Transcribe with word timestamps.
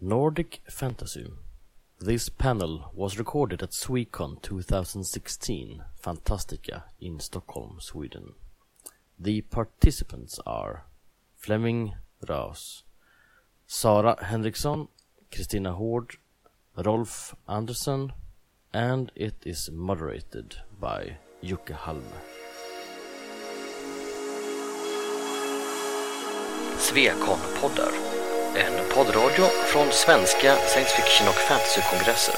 Nordic 0.00 0.60
Fantasy. 0.68 1.26
This 1.98 2.28
panel 2.28 2.90
was 2.92 3.18
recorded 3.18 3.62
at 3.62 3.70
Swecon 3.70 4.42
2016 4.42 5.82
Fantastica 6.04 6.82
in 7.00 7.18
Stockholm, 7.18 7.78
Sweden. 7.80 8.34
The 9.18 9.40
participants 9.40 10.38
are 10.46 10.84
Flemming 11.38 11.94
Raus, 12.28 12.82
Sara 13.66 14.22
Henriksson, 14.22 14.88
Kristina 15.32 15.74
Hård, 15.74 16.18
Rolf 16.76 17.34
Andersson, 17.48 18.12
and 18.74 19.10
it 19.16 19.36
is 19.46 19.70
moderated 19.72 20.56
by 20.78 21.16
Jocke 21.42 21.72
Halme. 21.72 22.02
Svekon-poddar. 26.76 28.25
En 28.58 28.72
poddradio 28.94 29.44
från 29.44 29.86
svenska 29.92 30.56
science 30.56 30.96
fiction 30.96 31.28
och 31.28 31.34
fantasykongresser. 31.34 32.34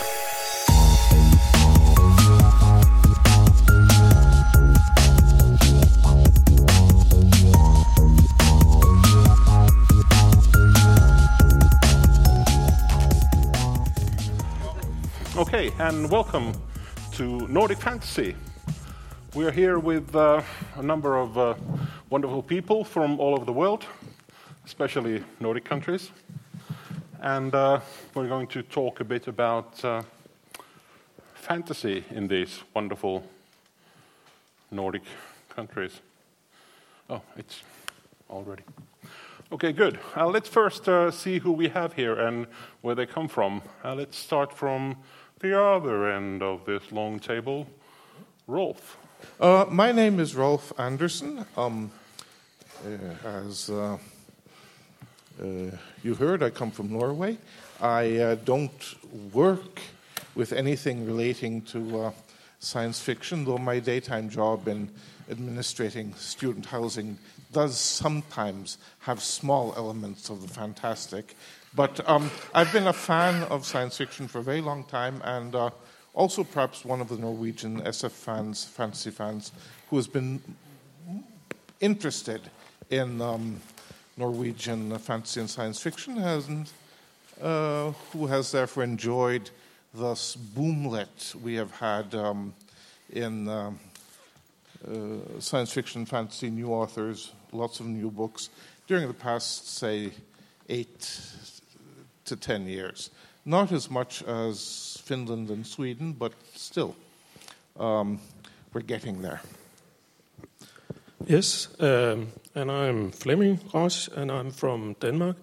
Okay, 15.39 15.71
and 15.79 16.11
welcome 16.11 16.53
to 17.17 17.47
Nordic 17.49 17.79
Fantasy. 17.79 18.35
We 19.35 19.47
are 19.47 19.53
here 19.53 19.79
with 19.79 20.17
uh, 20.17 20.43
a 20.77 20.83
number 20.83 21.17
of 21.17 21.39
uh, 21.39 21.55
wonderful 22.11 22.43
people 22.43 22.85
from 22.85 23.21
all 23.21 23.35
over 23.35 23.45
the 23.45 23.53
world, 23.53 23.85
especially 24.69 25.25
Nordic 25.41 25.65
countries. 25.65 26.11
And 27.23 27.55
uh, 27.55 27.81
we're 28.13 28.29
going 28.29 28.49
to 28.49 28.63
talk 28.63 29.01
a 29.01 29.05
bit 29.05 29.27
about 29.27 29.83
uh, 29.83 30.03
fantasy 31.33 32.05
in 32.11 32.29
these 32.29 32.61
wonderful 32.75 33.25
Nordic 34.71 35.05
countries. 35.49 36.03
Oh, 37.09 37.23
it's 37.39 37.63
already. 38.29 38.63
Okay, 39.51 39.73
good. 39.73 39.99
Uh, 40.15 40.27
let's 40.27 40.51
first 40.51 40.87
uh, 40.87 41.11
see 41.11 41.39
who 41.39 41.53
we 41.53 41.69
have 41.71 41.95
here 41.95 42.15
and 42.21 42.47
where 42.83 42.95
they 42.95 43.07
come 43.07 43.27
from. 43.27 43.63
Uh, 43.83 43.95
let's 43.95 44.19
start 44.19 44.53
from 44.53 44.99
the 45.41 45.59
other 45.59 46.13
end 46.13 46.43
of 46.43 46.67
this 46.67 46.93
long 46.93 47.19
table. 47.19 47.67
Rolf. 48.47 48.99
Uh, 49.41 49.65
my 49.71 49.93
name 49.93 50.21
is 50.21 50.37
Rolf 50.37 50.79
Anderson. 50.79 51.47
Um, 51.57 51.91
as 53.25 53.71
you 56.03 56.15
heard, 56.15 56.43
I 56.43 56.51
come 56.51 56.71
from 56.71 56.93
Norway. 56.93 57.39
I 57.81 58.17
uh, 58.17 58.35
don't 58.45 58.95
work 59.33 59.81
with 60.35 60.53
anything 60.53 61.07
relating 61.07 61.63
to 61.63 62.01
uh, 62.01 62.11
science 62.61 63.01
fiction, 63.01 63.45
though 63.45 63.59
my 63.59 63.79
daytime 63.79 64.29
job 64.29 64.69
in 64.69 64.91
administrating 65.31 66.15
student 66.15 66.67
housing 66.67 67.19
does 67.53 67.79
sometimes 67.79 68.79
have 69.01 69.23
small 69.23 69.75
elements 69.77 70.31
of 70.31 70.43
the 70.43 70.49
fantastic. 70.49 71.37
But 71.75 72.07
um, 72.09 72.31
I've 72.55 72.73
been 72.73 72.87
a 72.87 72.93
fan 72.93 73.43
of 73.45 73.67
science 73.67 73.97
fiction 73.97 74.27
for 74.27 74.39
a 74.39 74.43
very 74.43 74.61
long 74.61 74.85
time, 74.85 75.21
and 75.25 75.55
uh, 75.55 75.71
also 76.15 76.45
perhaps 76.45 76.85
one 76.85 77.01
of 77.01 77.09
the 77.09 77.17
Norwegian 77.17 77.83
SF 77.83 78.11
fans, 78.11 78.65
fantasy 78.65 79.11
fans, 79.11 79.53
who 79.91 79.97
has 79.97 80.07
been 80.07 80.43
interested 81.81 82.41
in 82.91 83.21
um, 83.21 83.61
Norwegian 84.19 84.99
fantasy 84.99 85.41
and 85.41 85.49
science 85.49 85.81
fiction, 85.81 86.19
and 86.19 86.71
uh, 87.41 87.93
who 88.13 88.27
has 88.27 88.51
therefore 88.51 88.83
enjoyed 88.83 89.49
the 89.95 90.15
boomlet 90.57 91.35
we 91.37 91.55
have 91.55 91.71
had 91.71 92.15
um, 92.15 92.53
in 93.11 93.49
um, 93.49 93.79
uh, 94.87 95.41
science 95.41 95.73
fiction, 95.73 96.05
fantasy, 96.05 96.51
new 96.51 96.73
authors, 96.73 97.33
lots 97.53 97.81
of 97.81 97.87
new 97.87 98.11
books 98.11 98.51
during 98.89 99.07
the 99.07 99.15
past, 99.15 99.69
say, 99.79 100.11
eight 100.69 101.21
to 102.25 102.37
ten 102.37 102.67
years. 102.67 103.11
Not 103.45 103.73
as 103.73 103.89
much 103.89 104.23
as 104.25 105.01
Finland 105.05 105.49
and 105.51 105.67
Sweden, 105.67 106.13
but 106.13 106.33
still, 106.55 106.97
um, 107.79 108.21
we're 108.73 108.83
getting 108.83 109.23
there. 109.23 109.41
Yes, 111.27 111.69
um, 111.81 112.29
and 112.59 112.71
I'm 112.71 113.13
Flemming 113.13 113.61
Ross, 113.73 114.09
and 114.09 114.31
I'm 114.31 114.51
from 114.51 114.97
Denmark. 115.01 115.37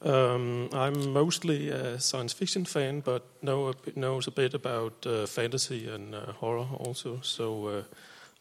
Um, 0.00 0.68
I'm 0.72 1.12
mostly 1.12 1.68
a 1.68 2.00
science 2.00 2.32
fiction 2.32 2.64
fan, 2.64 3.00
but 3.00 3.22
know 3.42 3.68
a 3.68 3.74
bit, 3.74 3.96
knows 3.96 4.26
a 4.26 4.30
bit 4.30 4.54
about 4.54 5.06
uh, 5.06 5.26
fantasy 5.26 5.88
and 5.88 6.14
uh, 6.14 6.32
horror 6.40 6.66
also. 6.78 7.20
So 7.22 7.66
uh, 7.66 7.82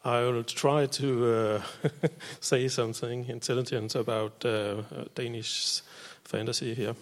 I 0.04 0.22
will 0.22 0.44
try 0.44 0.88
to 0.88 1.26
uh, 1.26 1.62
say 2.40 2.70
something 2.70 3.26
intelligent 3.30 3.96
about 3.96 4.46
uh, 4.46 4.84
Danish 5.16 5.82
fantasy 6.24 6.76
here. 6.76 6.96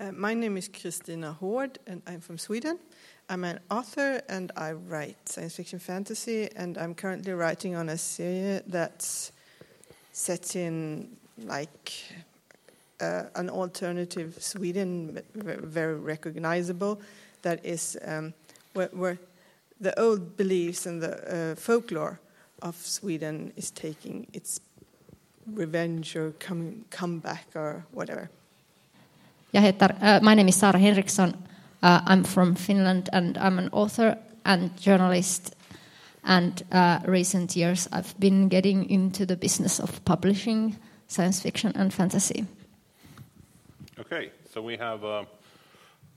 Uh, 0.00 0.12
my 0.12 0.34
name 0.34 0.56
is 0.56 0.68
Kristina 0.68 1.36
Hård, 1.36 1.78
and 1.86 2.02
I'm 2.06 2.20
from 2.20 2.38
Sweden. 2.38 2.78
I'm 3.30 3.44
an 3.44 3.60
author, 3.70 4.20
and 4.28 4.50
I 4.56 4.72
write 4.72 5.16
science 5.24 5.54
fiction 5.54 5.78
fantasy, 5.78 6.48
and 6.56 6.76
I'm 6.76 6.96
currently 6.96 7.32
writing 7.32 7.76
on 7.76 7.88
a 7.88 7.96
series 7.96 8.62
that's 8.66 9.30
set 10.10 10.56
in 10.56 11.16
like 11.44 11.92
uh, 13.00 13.22
an 13.36 13.48
alternative 13.48 14.34
Sweden, 14.40 15.22
very 15.34 15.94
recognizable. 15.94 17.00
That 17.42 17.64
is 17.64 17.96
um, 18.04 18.34
where, 18.72 18.88
where 18.88 19.18
the 19.80 19.96
old 19.96 20.36
beliefs 20.36 20.86
and 20.86 21.00
the 21.00 21.52
uh, 21.52 21.54
folklore 21.54 22.18
of 22.62 22.74
Sweden 22.74 23.52
is 23.56 23.70
taking 23.70 24.26
its 24.32 24.60
revenge 25.46 26.16
or 26.16 26.32
come 26.40 26.84
comeback 26.90 27.46
or 27.54 27.84
whatever. 27.92 28.28
Jag 29.52 29.62
heter, 29.62 29.94
uh, 30.00 30.20
my 30.20 30.34
name 30.34 30.48
is 30.48 30.56
Sara 30.56 30.78
Henriksson. 30.78 31.34
Uh, 31.82 32.00
I'm 32.06 32.24
from 32.24 32.54
Finland 32.54 33.08
and 33.12 33.38
I'm 33.38 33.58
an 33.58 33.68
author 33.72 34.18
and 34.44 34.76
journalist. 34.76 35.56
And 36.24 36.62
uh, 36.72 37.00
recent 37.06 37.56
years 37.56 37.88
I've 37.92 38.18
been 38.18 38.48
getting 38.48 38.88
into 38.90 39.24
the 39.24 39.36
business 39.36 39.80
of 39.80 40.04
publishing 40.04 40.76
science 41.06 41.40
fiction 41.40 41.72
and 41.74 41.92
fantasy. 41.92 42.46
Okay, 43.98 44.30
so 44.52 44.62
we 44.62 44.76
have 44.76 45.04
a 45.04 45.26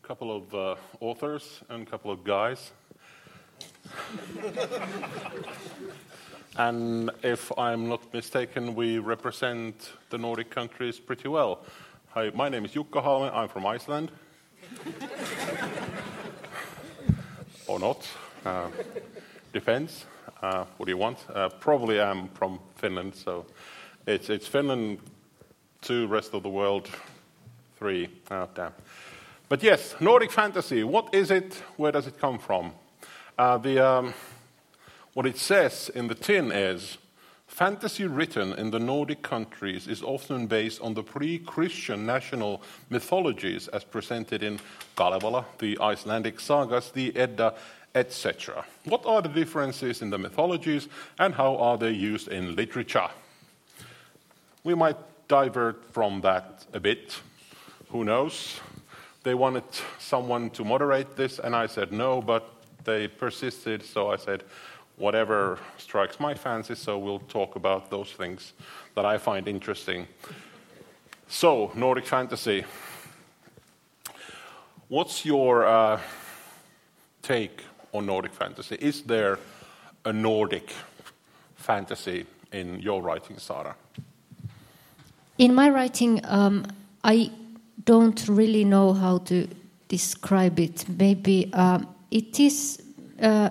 couple 0.02 0.36
of 0.36 0.54
uh, 0.54 0.76
authors 1.00 1.62
and 1.70 1.88
a 1.88 1.90
couple 1.90 2.12
of 2.12 2.24
guys. 2.24 2.72
and 6.58 7.10
if 7.24 7.52
I'm 7.58 7.88
not 7.88 8.14
mistaken, 8.14 8.76
we 8.76 9.00
represent 9.00 9.94
the 10.10 10.18
Nordic 10.18 10.50
countries 10.50 11.00
pretty 11.00 11.28
well. 11.28 11.60
Hi, 12.10 12.32
my 12.36 12.50
name 12.50 12.66
is 12.66 12.72
Jukka 12.72 13.02
Halme. 13.04 13.32
I'm 13.34 13.48
from 13.48 13.66
Iceland. 13.66 14.12
Or 17.68 17.80
not. 17.80 18.08
Uh, 18.46 18.68
depends. 19.54 20.06
Uh, 20.42 20.66
what 20.78 20.86
do 20.86 20.92
you 20.92 20.98
want? 20.98 21.18
Uh, 21.34 21.50
probably 21.50 22.02
I'm 22.02 22.28
from 22.30 22.60
Finland, 22.76 23.16
so 23.16 23.46
it's, 24.06 24.30
it's 24.30 24.48
Finland, 24.48 25.00
two, 25.82 26.08
rest 26.08 26.34
of 26.34 26.44
the 26.44 26.50
world, 26.50 26.90
three. 27.78 28.10
Oh, 28.30 28.50
damn. 28.54 28.74
But 29.50 29.64
yes, 29.64 29.96
Nordic 30.00 30.32
fantasy. 30.32 30.84
What 30.84 31.14
is 31.14 31.32
it? 31.32 31.64
Where 31.78 31.92
does 31.92 32.08
it 32.08 32.20
come 32.20 32.40
from? 32.40 32.74
Uh, 33.38 33.58
the, 33.58 33.80
um, 33.80 34.14
what 35.14 35.26
it 35.26 35.38
says 35.38 35.90
in 35.94 36.08
the 36.08 36.16
tin 36.16 36.52
is 36.52 36.98
fantasy 37.54 38.06
written 38.06 38.54
in 38.54 38.72
the 38.72 38.80
Nordic 38.80 39.22
countries 39.22 39.88
is 39.88 40.02
often 40.02 40.48
based 40.48 40.82
on 40.82 40.96
the 40.96 41.04
pre 41.04 41.38
Christian 41.38 42.06
national 42.06 42.62
mythologies 42.90 43.68
as 43.68 43.84
presented 43.84 44.42
in 44.42 44.60
Kalevala, 44.96 45.46
the 45.60 45.78
Icelandic 45.80 46.40
sagas, 46.40 46.90
the 46.92 47.16
Edda, 47.16 47.54
etc. 47.94 48.66
What 48.86 49.06
are 49.06 49.22
the 49.22 49.30
differences 49.30 50.02
in 50.02 50.10
the 50.10 50.18
mythologies 50.18 50.88
and 51.20 51.36
how 51.36 51.58
are 51.58 51.78
they 51.78 51.92
used 51.92 52.28
in 52.28 52.56
literature? 52.56 53.10
We 54.64 54.74
might 54.74 54.98
divert 55.28 55.86
from 55.94 56.22
that 56.22 56.66
a 56.74 56.80
bit. 56.80 57.20
Who 57.90 58.04
knows? 58.04 58.60
They 59.22 59.36
wanted 59.36 59.64
someone 60.00 60.50
to 60.52 60.66
moderate 60.66 61.16
this, 61.16 61.40
and 61.40 61.56
I 61.56 61.68
said 61.68 61.92
no, 61.92 62.22
but 62.22 62.50
they 62.84 63.08
persisted, 63.08 63.84
so 63.84 64.12
I 64.12 64.18
said, 64.18 64.44
whatever 65.04 65.60
strikes 65.78 66.18
my 66.18 66.34
fancy, 66.34 66.76
so 66.76 66.98
we'll 66.98 67.20
talk 67.28 67.58
about 67.58 67.90
those 67.90 68.10
things 68.14 68.54
that 68.96 69.06
I 69.06 69.18
find 69.18 69.50
interesting. 69.50 70.08
So, 71.28 71.72
Nordic 71.76 72.06
fantasy. 72.06 72.64
What's 74.88 75.26
your 75.26 75.66
uh, 75.66 76.00
take 77.22 77.64
on 77.92 78.06
Nordic 78.06 78.34
fantasy? 78.34 78.78
Is 78.80 79.02
there 79.02 79.40
a 80.06 80.14
Nordic 80.14 80.72
fantasy 81.56 82.26
in 82.54 82.80
your 82.80 83.02
writing, 83.02 83.38
Sara? 83.40 83.76
In 85.38 85.54
my 85.54 85.70
writing, 85.70 86.22
um, 86.24 86.66
I 87.04 87.30
don't 87.84 88.26
really 88.30 88.64
know 88.64 88.94
how 88.94 89.18
to 89.18 89.48
describe 89.90 90.60
it. 90.60 90.86
Maybe 90.88 91.52
um, 91.54 91.88
it 92.10 92.40
is. 92.40 92.82
Uh, 93.22 93.50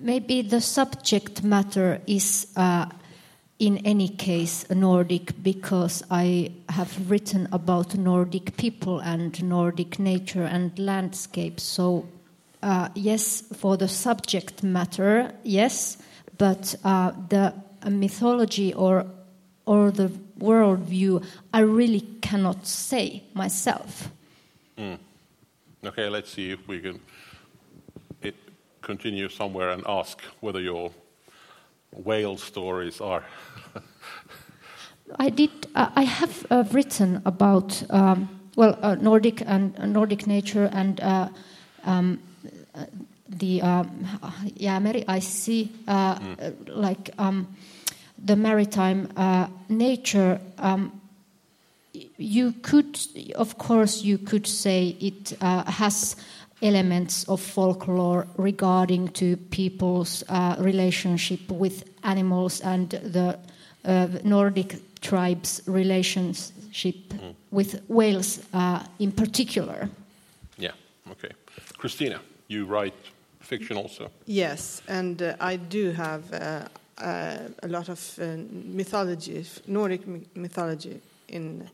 maybe 0.00 0.42
the 0.42 0.60
subject 0.60 1.42
matter 1.42 2.00
is 2.06 2.46
uh, 2.56 2.86
in 3.58 3.78
any 3.78 4.08
case 4.08 4.68
Nordic 4.70 5.42
because 5.42 6.02
I 6.10 6.52
have 6.68 7.10
written 7.10 7.46
about 7.52 7.94
Nordic 7.94 8.56
people 8.56 9.00
and 9.00 9.42
Nordic 9.42 9.98
nature 9.98 10.44
and 10.44 10.76
landscape. 10.78 11.60
So, 11.60 12.08
uh, 12.62 12.88
yes, 12.94 13.42
for 13.56 13.76
the 13.76 13.88
subject 13.88 14.62
matter, 14.62 15.32
yes, 15.42 15.98
but 16.38 16.74
uh, 16.84 17.12
the 17.28 17.54
mythology 17.88 18.72
or 18.74 19.06
or 19.66 19.90
the 19.90 20.08
worldview, 20.38 21.24
I 21.52 21.60
really 21.60 22.00
cannot 22.22 22.66
say 22.66 23.22
myself. 23.34 24.10
Mm. 24.76 24.98
Okay, 25.84 26.08
let's 26.08 26.32
see 26.32 26.50
if 26.50 26.66
we 26.66 26.80
can 26.80 27.00
continue 28.82 29.28
somewhere 29.28 29.70
and 29.70 29.82
ask 29.86 30.20
whether 30.40 30.60
your 30.60 30.90
whale 31.92 32.36
stories 32.36 33.00
are. 33.00 33.24
I 35.18 35.30
did. 35.30 35.50
Uh, 35.74 35.90
I 35.96 36.02
have 36.02 36.46
uh, 36.50 36.64
written 36.72 37.22
about 37.24 37.82
um, 37.90 38.28
well 38.56 38.78
uh, 38.82 38.94
Nordic 38.94 39.42
and 39.46 39.78
uh, 39.78 39.86
Nordic 39.86 40.26
nature 40.26 40.70
and 40.72 41.00
uh, 41.00 41.28
um, 41.84 42.20
uh, 42.74 42.84
the 43.28 43.62
um, 43.62 44.06
Jäämeri 44.58 45.04
Ice 45.08 45.28
Sea, 45.28 45.72
mm. 45.86 46.68
like 46.68 47.10
um, 47.18 47.46
the 48.24 48.36
maritime 48.36 49.08
nature. 49.68 50.40
Um, 50.58 50.92
you 52.16 52.52
could, 52.62 52.98
of 53.34 53.58
course, 53.58 54.02
you 54.02 54.18
could 54.18 54.46
say 54.46 54.96
it 55.00 55.30
has 55.40 56.16
elements 56.62 57.24
of 57.28 57.40
folklore 57.40 58.26
regarding 58.36 59.08
to 59.08 59.36
people's 59.50 60.22
uh, 60.28 60.56
relationship 60.58 61.40
with 61.50 61.84
animals 62.02 62.60
and 62.60 62.90
the 62.90 63.38
uh, 63.84 64.06
Nordic 64.24 64.76
tribes' 65.00 65.62
relationship 65.66 66.96
mm. 67.08 67.34
with 67.50 67.82
whales 67.88 68.40
uh, 68.52 68.84
in 68.98 69.12
particular. 69.12 69.88
Yeah, 70.58 70.72
okay. 71.10 71.30
Kristina, 71.78 72.20
you 72.48 72.66
write 72.66 72.94
fiction 73.40 73.76
also. 73.76 74.10
Yes, 74.26 74.82
and 74.88 75.22
uh, 75.22 75.34
I 75.40 75.56
do 75.56 75.92
have 75.92 76.32
uh, 76.32 76.68
uh, 76.98 77.38
a 77.62 77.68
lot 77.68 77.88
of 77.88 78.18
mythology, 78.52 79.44
Nordic 79.66 80.06
mythology 80.36 81.00
in 81.28 81.68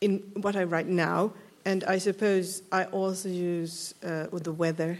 in 0.00 0.22
what 0.42 0.56
I 0.56 0.64
write 0.64 0.88
now 0.88 1.32
and 1.64 1.84
I 1.84 1.98
suppose 1.98 2.62
I 2.70 2.84
also 2.84 3.28
use 3.28 3.94
uh, 4.04 4.26
the 4.32 4.52
weather, 4.52 4.98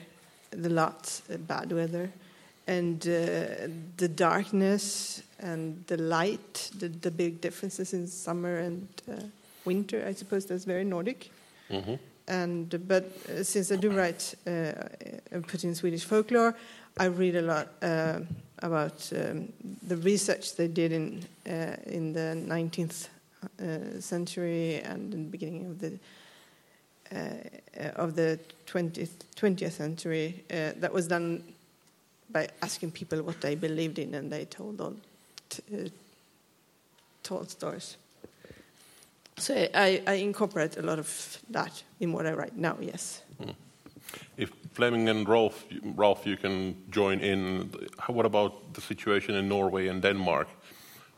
the 0.50 0.70
lot, 0.70 1.20
uh, 1.32 1.36
bad 1.36 1.72
weather, 1.72 2.10
and 2.66 3.06
uh, 3.06 3.68
the 3.98 4.08
darkness 4.08 5.22
and 5.40 5.84
the 5.88 5.98
light, 5.98 6.70
the, 6.78 6.88
the, 6.88 7.10
big 7.10 7.42
differences 7.42 7.92
in 7.92 8.06
summer 8.06 8.56
and 8.56 8.88
uh, 9.10 9.16
winter. 9.66 10.02
I 10.08 10.14
suppose 10.14 10.46
that's 10.46 10.64
very 10.64 10.84
Nordic. 10.84 11.30
Mm-hmm. 11.70 11.94
And 12.28 12.88
but 12.88 13.04
uh, 13.28 13.42
since 13.42 13.70
I 13.70 13.76
do 13.76 13.90
write 13.90 14.34
uh, 14.46 14.72
and 15.30 15.46
put 15.46 15.64
in 15.64 15.74
Swedish 15.74 16.04
folklore, 16.04 16.56
I 16.96 17.06
read 17.06 17.36
a 17.36 17.42
lot 17.42 17.68
about 18.60 19.12
um, 19.14 19.52
the 19.86 19.98
research 19.98 20.56
they 20.56 20.68
did 20.68 20.92
in 20.92 21.26
in 21.44 22.14
the 22.14 22.34
19th 22.48 23.08
century 24.00 24.80
and 24.80 25.12
in 25.12 25.24
the 25.24 25.30
beginning 25.30 25.66
of 25.66 25.80
the 25.80 25.98
of 27.96 28.14
the 28.16 28.38
20th, 28.66 29.10
20th 29.36 29.72
century 29.72 30.44
uh, 30.50 30.72
that 30.76 30.92
was 30.92 31.06
done 31.06 31.42
by 32.30 32.48
asking 32.62 32.90
people 32.90 33.22
what 33.22 33.40
they 33.40 33.54
believed 33.54 33.98
in, 33.98 34.14
and 34.14 34.30
they 34.30 34.44
told 34.44 34.80
all 34.80 34.96
uh, 35.72 35.88
told 37.22 37.50
stories. 37.50 37.96
So 39.38 39.54
I, 39.74 40.02
I, 40.06 40.14
incorporate 40.14 40.76
a 40.76 40.82
lot 40.82 40.98
of 40.98 41.38
that 41.50 41.82
in 41.98 42.12
what 42.12 42.26
I 42.26 42.32
write 42.32 42.56
now. 42.56 42.76
Yes. 42.80 43.22
Mm. 43.42 43.54
If 44.36 44.52
Flemming 44.72 45.08
and 45.08 45.28
Rolf, 45.28 45.64
Rolf, 45.96 46.26
you 46.26 46.36
can 46.36 46.76
join 46.90 47.20
in. 47.20 47.72
What 48.06 48.26
about 48.26 48.74
the 48.74 48.80
situation 48.80 49.34
in 49.34 49.48
Norway 49.48 49.88
and 49.88 50.02
Denmark? 50.02 50.48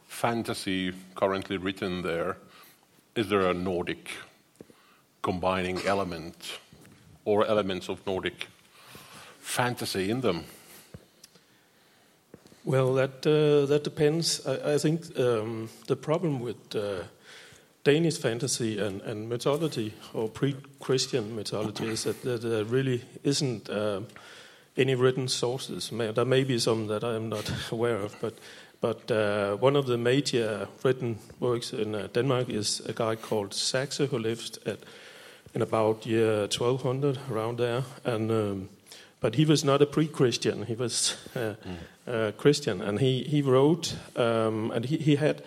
Fantasy 0.09 0.93
currently 1.15 1.57
written 1.59 2.03
there. 2.03 2.37
Is 3.15 3.29
there 3.29 3.51
a 3.51 3.55
Nordic 3.55 4.11
combining 5.27 5.79
elements 5.87 6.59
or 7.25 7.45
elements 7.47 7.89
of 7.89 7.99
Nordic 8.07 8.47
fantasy 9.41 10.11
in 10.11 10.21
them? 10.21 10.45
Well, 12.65 12.95
that 12.95 13.27
uh, 13.27 13.67
that 13.67 13.85
depends. 13.85 14.47
I, 14.47 14.75
I 14.75 14.79
think 14.79 15.19
um, 15.19 15.69
the 15.87 15.97
problem 15.97 16.41
with 16.41 16.57
uh, 16.75 17.03
Danish 17.85 18.19
fantasy 18.19 18.79
and, 18.79 19.03
and, 19.03 19.29
mythology 19.29 19.93
or 20.13 20.29
pre-Christian 20.29 21.37
mythology 21.37 21.87
is 21.87 22.03
that, 22.03 22.23
that 22.23 22.43
there 22.43 22.65
really 22.65 23.01
isn't 23.23 23.69
uh, 23.69 24.01
any 24.77 24.95
written 24.95 25.29
sources. 25.29 25.91
There 25.91 26.25
may 26.25 26.45
be 26.45 26.59
some 26.59 26.89
that 26.89 27.05
I 27.05 27.15
am 27.17 27.29
not 27.29 27.53
aware 27.73 28.05
of, 28.05 28.17
but 28.21 28.35
but 28.81 29.11
uh, 29.11 29.57
one 29.63 29.79
of 29.79 29.87
the 29.87 29.97
major 29.97 30.69
written 30.85 31.19
works 31.41 31.73
in 31.73 31.95
uh, 31.95 32.09
Denmark 32.13 32.49
is 32.49 32.81
a 32.87 32.93
guy 32.93 33.17
called 33.17 33.55
Saxo 33.55 34.07
who 34.07 34.19
lived 34.19 34.59
at 34.67 34.79
in 35.57 35.63
about 35.63 36.05
year 36.05 36.41
1200, 36.43 37.19
around 37.31 37.59
there. 37.59 37.83
And 38.05 38.31
um, 38.31 38.69
but 39.21 39.37
he 39.37 39.47
was 39.47 39.65
not 39.65 39.81
a 39.81 39.87
pre-Christian; 39.87 40.67
he 40.67 40.75
was 40.75 41.17
uh, 41.35 41.55
mm. 42.07 42.37
Christian, 42.37 42.83
and 42.83 43.01
he 43.01 43.23
he 43.23 43.41
wrote, 43.43 43.97
um, 44.17 44.71
and 44.71 44.85
he, 44.85 44.99
he 44.99 45.17
had. 45.17 45.43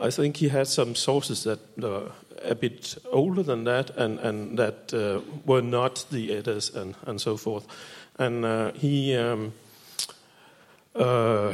I 0.00 0.10
think 0.10 0.36
he 0.36 0.48
had 0.48 0.68
some 0.68 0.94
sources 0.94 1.42
that 1.42 1.58
were 1.76 2.12
a 2.44 2.54
bit 2.54 2.96
older 3.10 3.42
than 3.42 3.64
that, 3.64 3.90
and 3.96 4.20
and 4.20 4.56
that 4.58 4.94
uh, 4.94 5.22
were 5.44 5.62
not 5.62 6.06
the 6.10 6.32
Eddas 6.32 6.70
and 6.74 6.94
and 7.04 7.20
so 7.20 7.36
forth, 7.36 7.66
and 8.18 8.44
uh, 8.44 8.72
he. 8.74 9.16
Um, 9.16 9.52
uh, 10.94 11.52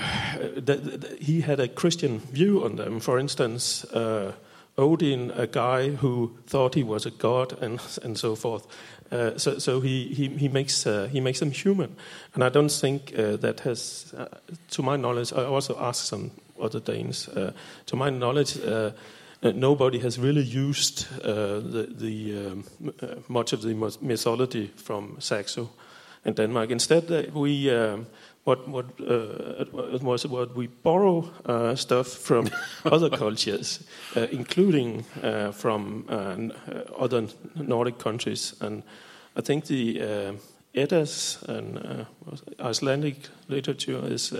he 1.20 1.42
had 1.42 1.60
a 1.60 1.68
Christian 1.68 2.18
view 2.18 2.64
on 2.64 2.76
them. 2.76 2.98
For 3.00 3.18
instance, 3.18 3.84
uh, 3.92 4.32
Odin, 4.76 5.30
a 5.30 5.46
guy 5.46 5.90
who 5.90 6.30
thought 6.46 6.74
he 6.74 6.82
was 6.82 7.06
a 7.06 7.10
god, 7.10 7.62
and 7.62 7.80
and 8.02 8.18
so 8.18 8.34
forth. 8.34 8.66
Uh, 9.12 9.38
so 9.38 9.58
so 9.58 9.80
he 9.80 10.14
he, 10.14 10.28
he 10.28 10.48
makes 10.48 10.86
uh, 10.86 11.08
he 11.12 11.20
makes 11.20 11.38
them 11.38 11.50
human, 11.50 11.96
and 12.34 12.42
I 12.42 12.48
don't 12.48 12.72
think 12.80 13.12
uh, 13.18 13.36
that 13.36 13.60
has, 13.60 14.14
uh, 14.18 14.26
to 14.70 14.82
my 14.82 14.96
knowledge, 14.96 15.32
I 15.32 15.44
also 15.44 15.76
asked 15.78 16.06
some 16.06 16.30
other 16.60 16.80
Danes. 16.80 17.28
Uh, 17.28 17.52
to 17.86 17.96
my 17.96 18.10
knowledge. 18.10 18.58
Uh, 18.58 18.90
nobody 19.42 19.98
has 19.98 20.18
really 20.18 20.40
used 20.40 21.06
the, 21.20 21.86
the 21.98 22.46
um, 22.46 22.64
much 23.28 23.52
of 23.52 23.60
the 23.60 23.74
mythology 24.00 24.70
from 24.76 25.16
Saxo 25.18 25.68
in 26.24 26.32
Denmark. 26.32 26.70
Instead, 26.70 27.30
we 27.34 27.70
um, 27.70 28.06
what 28.44 28.68
what 28.68 28.86
uh, 29.00 29.64
was 30.02 30.26
what 30.26 30.54
we 30.54 30.66
borrow 30.66 31.24
uh, 31.46 31.74
stuff 31.74 32.06
from 32.08 32.50
other 32.84 33.10
cultures, 33.10 33.80
uh, 34.16 34.26
including 34.30 35.04
uh, 35.22 35.50
from 35.50 36.04
uh, 36.08 36.12
uh, 36.12 37.04
other 37.04 37.26
Nordic 37.54 37.98
countries, 37.98 38.54
and 38.60 38.82
I 39.36 39.40
think 39.40 39.64
the 39.66 40.38
Eddas 40.74 41.44
and 41.48 42.06
Icelandic 42.60 43.16
literature 43.48 44.00
is 44.12 44.32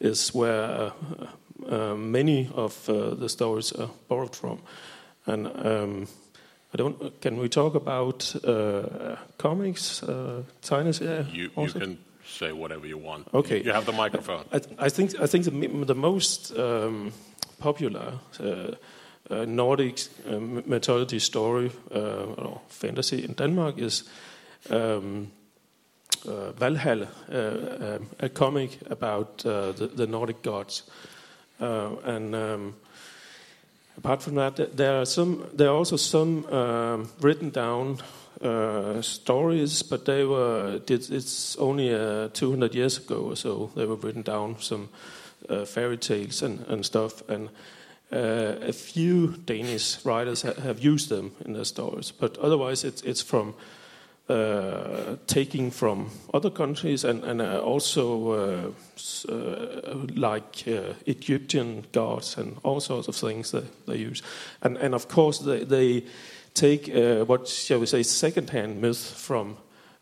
is 0.00 0.34
where 0.34 0.92
many 1.96 2.48
of 2.54 2.86
the 2.86 3.28
stories 3.28 3.72
are 3.72 3.90
borrowed 4.08 4.36
from, 4.36 4.60
and. 5.26 5.46
Um, 5.46 6.06
I 6.74 6.76
don't. 6.76 7.20
Can 7.22 7.38
we 7.38 7.48
talk 7.48 7.74
about 7.74 8.34
comics, 9.38 10.02
uh, 10.02 10.42
Yeah, 11.00 11.24
you, 11.32 11.50
you 11.56 11.70
can 11.70 11.98
say 12.26 12.52
whatever 12.52 12.86
you 12.86 12.98
want. 12.98 13.28
Okay, 13.32 13.62
you 13.62 13.72
have 13.72 13.86
the 13.86 13.92
microphone. 13.92 14.44
I, 14.52 14.86
I 14.86 14.88
think 14.88 15.20
I 15.20 15.26
think 15.26 15.44
the, 15.44 15.84
the 15.84 15.94
most 15.94 16.56
um, 16.58 17.12
popular 17.58 18.12
uh, 18.40 18.74
uh, 19.30 19.44
Nordic 19.44 20.00
uh, 20.28 20.38
mythology 20.66 21.18
story 21.18 21.70
uh, 21.94 22.44
or 22.44 22.60
fantasy 22.68 23.24
in 23.24 23.34
Denmark 23.34 23.78
is 23.78 24.04
um, 24.70 25.30
uh, 26.26 26.52
Valhall, 26.52 27.06
uh, 27.32 27.98
a 28.20 28.28
comic 28.28 28.78
about 28.90 29.38
the, 29.38 29.90
the, 29.96 30.06
Nordic 30.06 30.42
gods, 30.42 30.82
and. 31.58 32.34
Um, 32.34 32.74
apart 33.96 34.22
from 34.22 34.34
that, 34.34 34.76
there 34.76 35.00
are 35.00 35.06
some. 35.06 35.44
There 35.54 35.68
are 35.68 35.76
also 35.76 35.96
some 35.96 36.44
um, 36.52 37.08
written 37.20 37.50
down 37.50 37.98
uh, 38.40 39.00
stories, 39.02 39.82
but 39.82 40.04
they 40.04 40.24
were. 40.24 40.80
It's 40.88 41.56
only 41.56 41.94
uh, 41.94 42.28
200 42.28 42.74
years 42.74 42.98
ago 42.98 43.30
or 43.30 43.36
so. 43.36 43.70
They 43.74 43.86
were 43.86 43.96
written 43.96 44.22
down 44.22 44.56
some 44.60 44.88
uh, 45.48 45.64
fairy 45.64 45.96
tales 45.96 46.42
and, 46.42 46.60
and 46.68 46.84
stuff, 46.84 47.28
and 47.28 47.48
uh, 48.12 48.56
a 48.60 48.72
few 48.72 49.28
Danish 49.46 50.04
writers 50.04 50.42
ha- 50.42 50.60
have 50.62 50.80
used 50.80 51.08
them 51.08 51.32
in 51.44 51.54
their 51.54 51.64
stories, 51.64 52.12
but 52.12 52.36
otherwise 52.38 52.84
it's 52.84 53.02
it's 53.02 53.22
from 53.22 53.54
uh, 54.28 55.16
taking 55.26 55.70
from 55.70 56.10
other 56.34 56.50
countries 56.50 57.04
and 57.04 57.24
and 57.24 57.40
uh, 57.40 57.60
also 57.60 58.74
like 60.14 60.66
Egyptian 61.06 61.86
gods 61.92 62.36
and 62.38 62.58
all 62.62 62.80
sorts 62.80 63.08
of 63.08 63.16
things 63.16 63.50
that 63.50 63.64
they 63.86 63.96
use, 63.96 64.22
and 64.62 64.76
and 64.76 64.94
of 64.94 65.08
course 65.08 65.38
they 65.38 65.64
they 65.64 66.04
take 66.56 66.88
uh, 66.88 67.24
what 67.24 67.48
shall 67.48 67.78
we 67.80 67.86
say 67.86 68.02
second-hand 68.02 68.80
myth 68.80 68.98
from. 68.98 69.56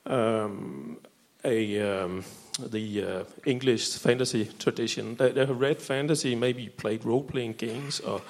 Um, 0.06 0.99
a 1.44 1.80
um, 1.80 2.25
the 2.58 3.04
uh, 3.04 3.25
English 3.44 3.99
fantasy 3.99 4.49
tradition. 4.58 5.16
They, 5.16 5.32
they 5.32 5.46
have 5.46 5.61
read 5.61 5.80
fantasy, 5.80 6.34
maybe 6.34 6.68
played 6.68 7.04
role 7.04 7.23
playing 7.23 7.54
games, 7.54 8.00
or 8.00 8.23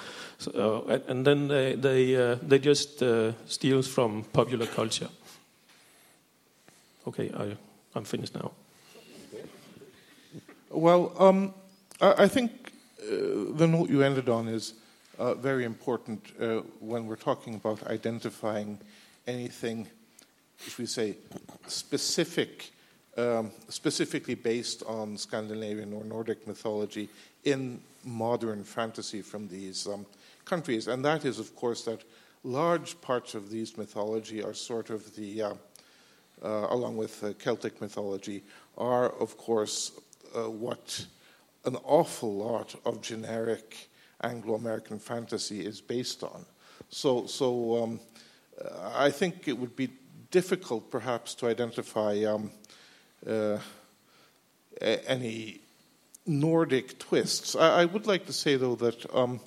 and, 1.07 1.25
then 1.25 1.47
they 1.47 1.75
they 1.75 2.15
uh, 2.15 2.35
they 2.41 2.59
just 2.59 3.01
uh, 3.01 3.33
steal 3.45 3.81
from 3.81 4.23
popular 4.33 4.65
culture. 4.65 5.09
Okay, 7.07 7.31
I 7.37 7.55
I'm 7.95 8.03
finished 8.03 8.35
now. 8.35 8.51
Well, 10.69 11.13
um, 11.19 11.53
I, 12.01 12.23
I 12.23 12.27
think 12.27 12.51
uh, 12.99 13.57
the 13.57 13.67
note 13.67 13.89
you 13.89 14.01
ended 14.01 14.27
on 14.27 14.47
is 14.47 14.73
uh, 15.17 15.33
very 15.35 15.63
important 15.63 16.21
uh, 16.39 16.61
when 16.79 17.07
we're 17.07 17.15
talking 17.15 17.55
about 17.55 17.85
identifying 17.87 18.79
anything, 19.27 19.87
if 20.59 20.77
we 20.77 20.85
say, 20.85 21.17
specific, 21.67 22.71
um, 23.17 23.51
specifically 23.69 24.35
based 24.35 24.83
on 24.87 25.17
Scandinavian 25.17 25.93
or 25.93 26.03
Nordic 26.03 26.47
mythology 26.47 27.09
in 27.43 27.79
modern 28.03 28.63
fantasy 28.63 29.21
from 29.21 29.47
these 29.47 29.87
um, 29.87 30.05
countries. 30.45 30.87
And 30.87 31.03
that 31.05 31.25
is, 31.25 31.39
of 31.39 31.55
course, 31.55 31.83
that 31.85 32.03
large 32.43 32.99
parts 33.01 33.35
of 33.35 33.49
these 33.49 33.77
mythology 33.77 34.43
are 34.43 34.53
sort 34.53 34.89
of 34.89 35.15
the 35.15 35.41
uh, 35.41 35.53
uh, 36.43 36.67
along 36.69 36.97
with 36.97 37.23
uh, 37.23 37.33
Celtic 37.39 37.81
mythology, 37.81 38.43
are, 38.77 39.09
of 39.09 39.37
course, 39.37 39.93
uh, 40.35 40.49
what 40.49 41.05
an 41.65 41.75
awful 41.83 42.35
lot 42.35 42.75
of 42.85 43.01
generic 43.01 43.89
Anglo 44.25 44.55
American 44.55 44.99
fantasy 44.99 45.65
is 45.65 45.81
based 45.81 46.23
on. 46.23 46.45
So, 46.89 47.27
so 47.27 47.83
um, 47.83 47.99
I 48.95 49.11
think 49.11 49.47
it 49.47 49.57
would 49.57 49.75
be 49.75 49.89
difficult, 50.31 50.89
perhaps, 50.91 51.35
to 51.35 51.47
identify 51.47 52.23
um, 52.23 52.51
uh, 53.25 53.57
any 54.81 55.61
Nordic 56.25 56.97
twists. 56.99 57.55
I, 57.55 57.81
I 57.81 57.85
would 57.85 58.07
like 58.07 58.25
to 58.25 58.33
say, 58.33 58.55
though, 58.55 58.75
that 58.75 59.15
um, 59.15 59.39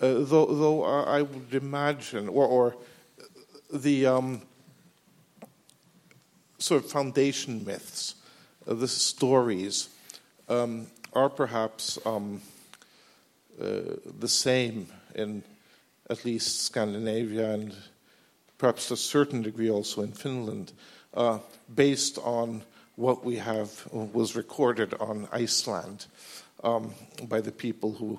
uh, 0.00 0.14
though, 0.20 0.46
though 0.46 0.84
I 0.84 1.22
would 1.22 1.54
imagine, 1.54 2.28
or, 2.28 2.46
or 2.46 2.76
the 3.72 4.06
um, 4.06 4.42
sort 6.58 6.84
of 6.84 6.90
foundation 6.90 7.64
myths, 7.64 8.14
uh, 8.66 8.74
the 8.74 8.88
stories, 8.88 9.88
um, 10.48 10.86
are 11.12 11.28
perhaps 11.28 11.98
um, 12.06 12.40
the 13.60 14.28
same 14.28 14.86
in 15.14 15.42
at 16.08 16.24
least 16.24 16.62
Scandinavia 16.62 17.52
and 17.52 17.74
perhaps 18.58 18.88
to 18.88 18.94
a 18.94 18.96
certain 18.96 19.42
degree 19.42 19.70
also 19.70 20.02
in 20.02 20.12
Finland, 20.12 20.72
uh, 21.14 21.38
based 21.74 22.18
on 22.18 22.62
what 22.96 23.24
we 23.24 23.36
have 23.36 23.86
was 23.92 24.36
recorded 24.36 24.92
on 24.94 25.28
Iceland 25.32 26.06
um, 26.62 26.92
by 27.28 27.40
the 27.40 27.52
people 27.52 27.92
who 27.92 28.18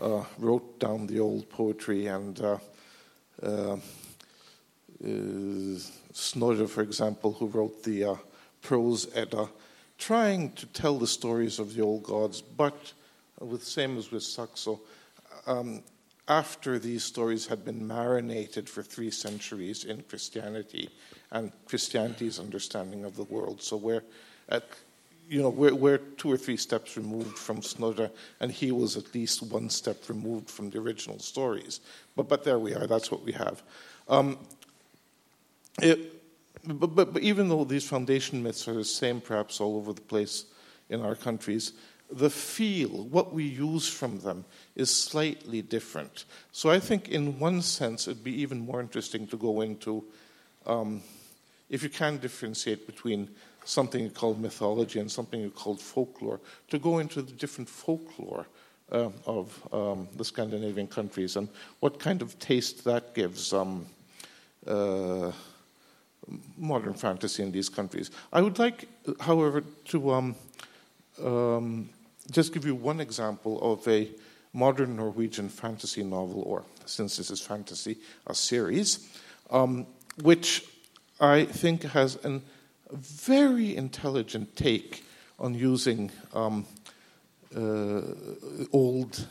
uh, 0.00 0.24
wrote 0.38 0.80
down 0.80 1.06
the 1.06 1.20
old 1.20 1.48
poetry 1.48 2.06
and 2.06 2.40
uh, 2.40 2.58
uh, 3.42 3.76
uh, 5.04 5.78
for 6.66 6.82
example, 6.82 7.32
who 7.32 7.46
wrote 7.46 7.82
the 7.84 8.04
uh, 8.04 8.16
prose 8.62 9.06
Edda, 9.14 9.48
trying 9.98 10.52
to 10.52 10.66
tell 10.66 10.98
the 10.98 11.06
stories 11.06 11.58
of 11.58 11.74
the 11.74 11.82
old 11.82 12.02
gods, 12.02 12.40
but 12.42 12.92
with 13.40 13.64
same 13.64 13.98
as 13.98 14.10
with 14.10 14.22
Saxo, 14.22 14.80
um, 15.46 15.82
after 16.28 16.78
these 16.78 17.04
stories 17.04 17.46
had 17.46 17.64
been 17.64 17.86
marinated 17.86 18.68
for 18.68 18.82
three 18.82 19.10
centuries 19.10 19.84
in 19.84 20.02
Christianity 20.02 20.90
and 21.30 21.52
Christianity's 21.66 22.40
understanding 22.40 23.04
of 23.04 23.16
the 23.16 23.24
world. 23.24 23.62
So 23.62 23.76
we're 23.76 24.02
at 24.48 24.64
you 25.28 25.42
know, 25.42 25.48
we're, 25.48 25.74
we're 25.74 25.98
two 25.98 26.30
or 26.30 26.36
three 26.36 26.56
steps 26.56 26.96
removed 26.96 27.36
from 27.36 27.60
Snorre, 27.60 28.10
and 28.40 28.52
he 28.52 28.70
was 28.70 28.96
at 28.96 29.12
least 29.14 29.42
one 29.42 29.68
step 29.68 30.08
removed 30.08 30.48
from 30.48 30.70
the 30.70 30.78
original 30.78 31.18
stories. 31.18 31.80
But, 32.14 32.28
but 32.28 32.44
there 32.44 32.58
we 32.58 32.74
are, 32.74 32.86
that's 32.86 33.10
what 33.10 33.24
we 33.24 33.32
have. 33.32 33.62
Um, 34.08 34.38
it, 35.82 36.22
but, 36.64 36.94
but, 36.94 37.12
but 37.12 37.22
even 37.22 37.48
though 37.48 37.64
these 37.64 37.88
foundation 37.88 38.42
myths 38.42 38.68
are 38.68 38.74
the 38.74 38.84
same 38.84 39.20
perhaps 39.20 39.60
all 39.60 39.76
over 39.76 39.92
the 39.92 40.00
place 40.00 40.44
in 40.90 41.00
our 41.00 41.16
countries, 41.16 41.72
the 42.10 42.30
feel, 42.30 43.04
what 43.06 43.32
we 43.32 43.44
use 43.44 43.88
from 43.88 44.20
them, 44.20 44.44
is 44.74 44.94
slightly 44.94 45.62
different. 45.62 46.24
So 46.52 46.70
I 46.70 46.78
think, 46.78 47.08
in 47.08 47.38
one 47.38 47.62
sense, 47.62 48.08
it'd 48.08 48.24
be 48.24 48.40
even 48.42 48.60
more 48.60 48.80
interesting 48.80 49.26
to 49.28 49.36
go 49.36 49.60
into, 49.60 50.04
um, 50.66 51.02
if 51.68 51.82
you 51.82 51.88
can 51.88 52.18
differentiate 52.18 52.86
between 52.86 53.28
something 53.64 54.10
called 54.10 54.40
mythology 54.40 55.00
and 55.00 55.10
something 55.10 55.50
called 55.50 55.80
folklore, 55.80 56.40
to 56.68 56.78
go 56.78 56.98
into 56.98 57.22
the 57.22 57.32
different 57.32 57.68
folklore 57.68 58.46
uh, 58.92 59.10
of 59.26 59.68
um, 59.72 60.06
the 60.16 60.24
Scandinavian 60.24 60.86
countries 60.86 61.36
and 61.36 61.48
what 61.80 61.98
kind 61.98 62.22
of 62.22 62.38
taste 62.38 62.84
that 62.84 63.14
gives. 63.14 63.52
Um, 63.52 63.86
uh, 64.66 65.32
modern 66.56 66.94
fantasy 66.94 67.42
in 67.42 67.52
these 67.52 67.68
countries. 67.68 68.10
I 68.32 68.42
would 68.42 68.58
like, 68.58 68.88
however, 69.20 69.62
to 69.86 70.12
um, 70.12 70.34
um, 71.22 71.88
just 72.30 72.52
give 72.52 72.64
you 72.64 72.74
one 72.74 73.00
example 73.00 73.60
of 73.60 73.86
a 73.88 74.10
modern 74.52 74.96
Norwegian 74.96 75.48
fantasy 75.48 76.02
novel, 76.02 76.42
or 76.42 76.64
since 76.86 77.16
this 77.16 77.30
is 77.30 77.40
fantasy, 77.40 77.98
a 78.26 78.34
series, 78.34 79.08
um, 79.50 79.86
which 80.22 80.64
I 81.20 81.44
think 81.44 81.82
has 81.82 82.16
a 82.24 82.40
very 82.92 83.76
intelligent 83.76 84.56
take 84.56 85.04
on 85.38 85.54
using 85.54 86.10
um, 86.32 86.66
uh, 87.54 88.00
old 88.72 89.26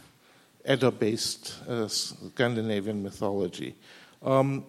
Edda 0.64 0.92
based 0.92 1.56
uh, 1.68 1.88
Scandinavian 1.88 3.04
mythology. 3.04 3.76
Um, 4.24 4.66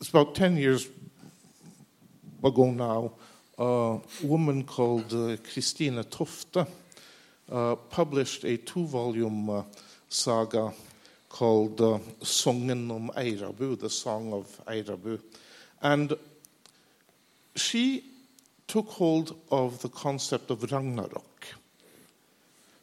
it's 0.00 0.10
about 0.10 0.34
10 0.34 0.56
years 0.56 0.88
ago 2.42 2.70
now, 2.70 3.12
a 3.58 3.98
woman 4.22 4.64
called 4.64 5.12
uh, 5.12 5.36
Kristine 5.52 6.02
Tofte 6.04 6.66
published 7.50 8.44
a 8.44 8.56
two 8.56 8.86
volume 8.86 9.50
uh, 9.50 9.62
saga 10.08 10.72
called 11.28 11.80
uh, 11.80 11.98
Songen 12.20 12.90
om 12.90 13.10
Eirabu, 13.16 13.78
the 13.78 13.90
Song 13.90 14.32
of 14.32 14.60
Eirabu. 14.66 15.20
And 15.82 16.14
she 17.56 18.04
took 18.66 18.88
hold 18.88 19.36
of 19.50 19.82
the 19.82 19.88
concept 19.88 20.50
of 20.50 20.62
Ragnarok, 20.70 21.46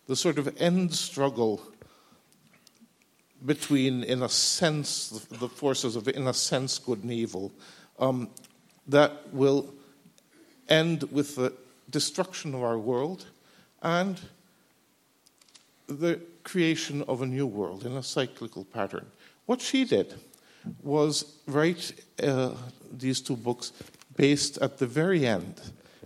the 0.08 0.16
sort 0.16 0.38
of 0.38 0.54
end 0.60 0.94
struggle 0.94 1.62
between, 3.46 4.04
in 4.04 4.24
a 4.24 4.30
sense, 4.30 5.10
the, 5.10 5.38
the 5.38 5.50
forces 5.50 5.96
of, 5.96 6.08
in 6.08 6.28
a 6.28 6.34
sense, 6.34 6.80
good 6.80 7.04
and 7.04 7.12
evil, 7.12 7.52
um, 8.00 8.30
that 8.88 9.34
will 9.34 9.74
end 10.68 11.04
with 11.04 11.36
the 11.36 11.54
destruction 11.90 12.54
of 12.54 12.64
our 12.64 12.78
world 12.78 13.26
and 13.82 14.20
the 15.88 16.20
creation 16.44 17.03
of 17.08 17.22
a 17.22 17.25
new 17.25 17.48
world 17.48 17.86
in 17.86 17.94
a 17.98 18.03
cyclical 18.03 18.65
pattern. 18.65 19.06
What 19.46 19.62
she 19.62 19.86
did 19.86 20.15
was 20.84 21.39
write 21.48 21.94
uh, 22.22 22.53
these 22.91 23.22
two 23.22 23.36
books 23.36 23.72
based 24.15 24.58
at 24.58 24.77
the 24.77 24.88
very 24.88 25.25
end 25.25 25.62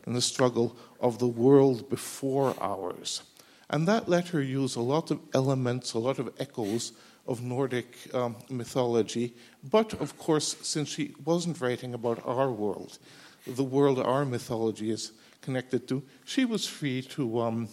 in 0.06 0.14
the 0.14 0.22
struggle 0.22 0.76
of 1.00 1.20
the 1.20 1.28
world 1.28 1.90
before 1.90 2.56
ours. 2.62 3.24
And 3.70 3.88
that 3.88 4.10
let 4.10 4.28
her 4.30 4.42
use 4.42 4.76
a 4.76 4.82
lot 4.82 5.12
of 5.12 5.20
elements, 5.34 5.94
a 5.94 6.00
lot 6.00 6.20
of 6.20 6.32
echoes 6.40 6.92
of 7.28 7.42
Nordic 7.42 7.96
um, 8.14 8.36
mythology. 8.50 9.34
But 9.64 9.94
of 10.02 10.18
course, 10.18 10.58
since 10.62 10.90
she 10.90 11.16
wasn't 11.24 11.62
writing 11.62 11.94
about 11.94 12.26
our 12.26 12.52
world, 12.52 13.00
the 13.48 13.64
world 13.64 14.00
our 14.00 14.26
mythology 14.26 14.92
is 14.92 15.14
connected 15.42 15.88
to, 15.88 16.04
she 16.26 16.46
was 16.46 16.68
free 16.68 17.02
to 17.02 17.42
um, 17.42 17.70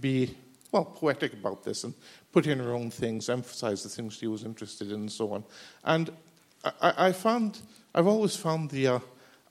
be, 0.00 0.36
well, 0.74 0.84
poetic 0.84 1.32
about 1.32 1.62
this 1.62 1.84
and 1.84 1.94
put 2.32 2.48
in 2.48 2.58
her 2.58 2.72
own 2.72 2.90
things, 2.90 3.28
emphasize 3.28 3.84
the 3.84 3.88
things 3.88 4.14
she 4.14 4.26
was 4.26 4.42
interested 4.42 4.88
in, 4.88 5.02
and 5.02 5.12
so 5.12 5.32
on. 5.32 5.44
And 5.84 6.10
I, 6.64 7.08
I 7.08 7.12
found, 7.12 7.60
I've 7.94 8.08
always 8.08 8.34
found 8.34 8.70
the 8.70 8.88
uh, 8.88 8.98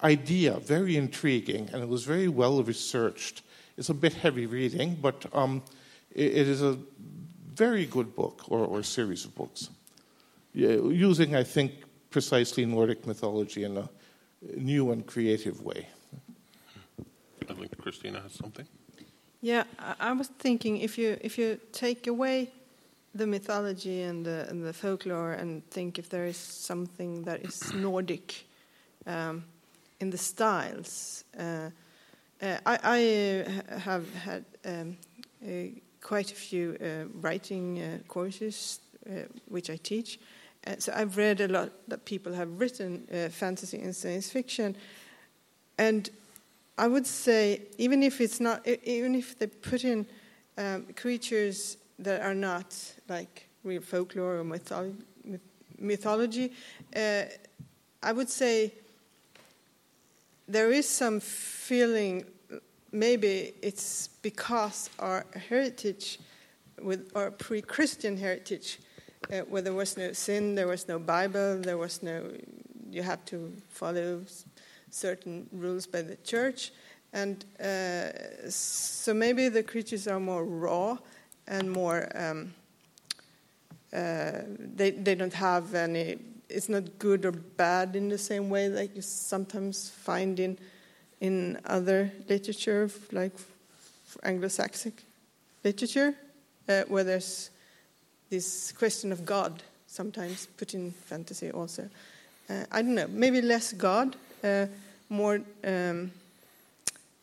idea 0.03 0.59
very 0.59 0.97
intriguing, 0.97 1.69
and 1.71 1.81
it 1.81 1.87
was 1.87 2.03
very 2.03 2.27
well 2.27 2.61
researched. 2.61 3.41
It's 3.77 3.87
a 3.87 3.93
bit 3.93 4.13
heavy 4.15 4.47
reading, 4.47 4.97
but 5.01 5.25
um, 5.31 5.63
it, 6.11 6.25
it 6.25 6.47
is 6.49 6.61
a 6.61 6.77
very 7.53 7.85
good 7.85 8.17
book 8.17 8.41
or, 8.49 8.59
or 8.59 8.83
series 8.83 9.23
of 9.23 9.33
books, 9.33 9.69
using, 10.53 11.37
I 11.37 11.43
think, 11.43 11.71
precisely 12.09 12.65
Nordic 12.65 13.07
mythology 13.07 13.63
in 13.63 13.77
a 13.77 13.89
new 14.57 14.91
and 14.91 15.07
creative 15.07 15.61
way. 15.63 15.87
I 17.49 17.53
think 17.53 17.77
Kristina 17.77 18.21
has 18.21 18.33
something. 18.33 18.67
Yeah, 19.43 19.65
I, 19.77 19.95
I 19.99 20.11
was 20.13 20.29
thinking 20.39 20.77
if 20.77 20.97
you 20.97 21.17
if 21.19 21.37
you 21.37 21.59
take 21.73 22.07
away 22.07 22.49
the 23.13 23.27
mythology 23.27 24.03
and 24.03 24.25
the, 24.25 24.47
and 24.49 24.63
the 24.63 24.71
folklore 24.71 25.33
and 25.33 25.69
think 25.69 25.99
if 25.99 26.07
there 26.07 26.25
is 26.25 26.37
something 26.37 27.23
that 27.23 27.41
is 27.45 27.73
Nordic 27.75 28.45
um, 29.05 29.43
in 29.99 30.09
the 30.11 30.17
styles. 30.17 31.25
Uh, 31.37 31.71
uh, 32.41 32.57
I, 32.65 32.79
I 32.83 33.75
uh, 33.75 33.79
have 33.79 34.13
had 34.15 34.45
um, 34.63 34.97
uh, 35.45 35.49
quite 35.99 36.31
a 36.31 36.35
few 36.35 36.77
uh, 36.79 37.09
writing 37.21 37.81
uh, 37.81 37.97
courses 38.07 38.79
which 39.49 39.69
I 39.69 39.75
teach. 39.75 40.19
so 40.79 40.93
I've 40.95 41.17
read 41.17 41.41
a 41.41 41.49
lot 41.49 41.69
that 41.89 42.05
people 42.05 42.31
have 42.31 42.61
written 42.61 43.05
fantasy 43.29 43.81
and 43.81 43.93
science 43.93 44.29
fiction, 44.31 44.77
and 45.77 46.09
I 46.77 46.87
would 46.87 47.05
say 47.05 47.67
even 47.77 48.01
if 48.03 48.19
it's 48.19 48.39
not, 48.39 48.67
even 48.67 49.15
if 49.15 49.37
they 49.37 49.47
put 49.47 49.83
in 49.83 50.05
um, 50.57 50.85
creatures 50.95 51.77
that 51.99 52.21
are 52.21 52.33
not 52.33 52.75
like 53.07 53.47
real 53.63 53.81
folklore 53.81 54.37
or 54.37 54.43
mythology, 54.43 54.97
mythology 55.79 56.51
uh, 56.95 57.23
I 58.01 58.11
would 58.11 58.29
say 58.29 58.73
there 60.47 60.71
is 60.71 60.87
some 60.87 61.19
feeling 61.19 62.25
maybe 62.91 63.53
it's 63.61 64.07
because 64.21 64.89
our 64.99 65.25
heritage 65.49 66.19
with 66.81 67.11
our 67.15 67.31
pre-christian 67.31 68.17
heritage 68.17 68.79
uh, 69.31 69.39
where 69.41 69.61
there 69.61 69.73
was 69.73 69.97
no 69.97 70.11
sin 70.13 70.55
there 70.55 70.67
was 70.67 70.87
no 70.87 70.99
bible 70.99 71.59
there 71.59 71.77
was 71.77 72.03
no 72.03 72.29
you 72.91 73.01
have 73.01 73.23
to 73.25 73.51
follow 73.69 74.21
certain 74.93 75.47
rules 75.51 75.87
by 75.87 76.01
the 76.01 76.15
church. 76.17 76.71
And 77.13 77.43
uh, 77.59 78.49
so 78.49 79.13
maybe 79.13 79.49
the 79.49 79.63
creatures 79.63 80.07
are 80.07 80.19
more 80.19 80.45
raw 80.45 80.97
and 81.47 81.71
more 81.71 82.09
um, 82.15 82.53
uh, 83.93 84.41
they, 84.75 84.91
they 84.91 85.15
don't 85.15 85.33
have 85.33 85.75
any 85.75 86.17
it's 86.49 86.69
not 86.69 86.99
good 86.99 87.25
or 87.25 87.31
bad 87.31 87.95
in 87.95 88.09
the 88.09 88.17
same 88.17 88.49
way 88.49 88.67
like 88.69 88.95
you 88.95 89.01
sometimes 89.01 89.89
find 89.89 90.39
in 90.39 90.57
in 91.21 91.59
other 91.65 92.11
literature 92.27 92.89
like 93.11 93.31
anglo-saxon 94.23 94.93
literature 95.63 96.15
uh, 96.69 96.83
where 96.87 97.03
there's 97.03 97.49
this 98.29 98.71
question 98.71 99.11
of 99.11 99.25
god 99.25 99.61
sometimes 99.87 100.47
put 100.57 100.73
in 100.73 100.91
fantasy 100.91 101.51
also. 101.51 101.87
Uh, 102.49 102.65
i 102.71 102.81
don't 102.81 102.95
know 102.95 103.07
maybe 103.07 103.41
less 103.41 103.73
god 103.73 104.15
uh, 104.43 104.65
more 105.09 105.41
um, 105.63 106.11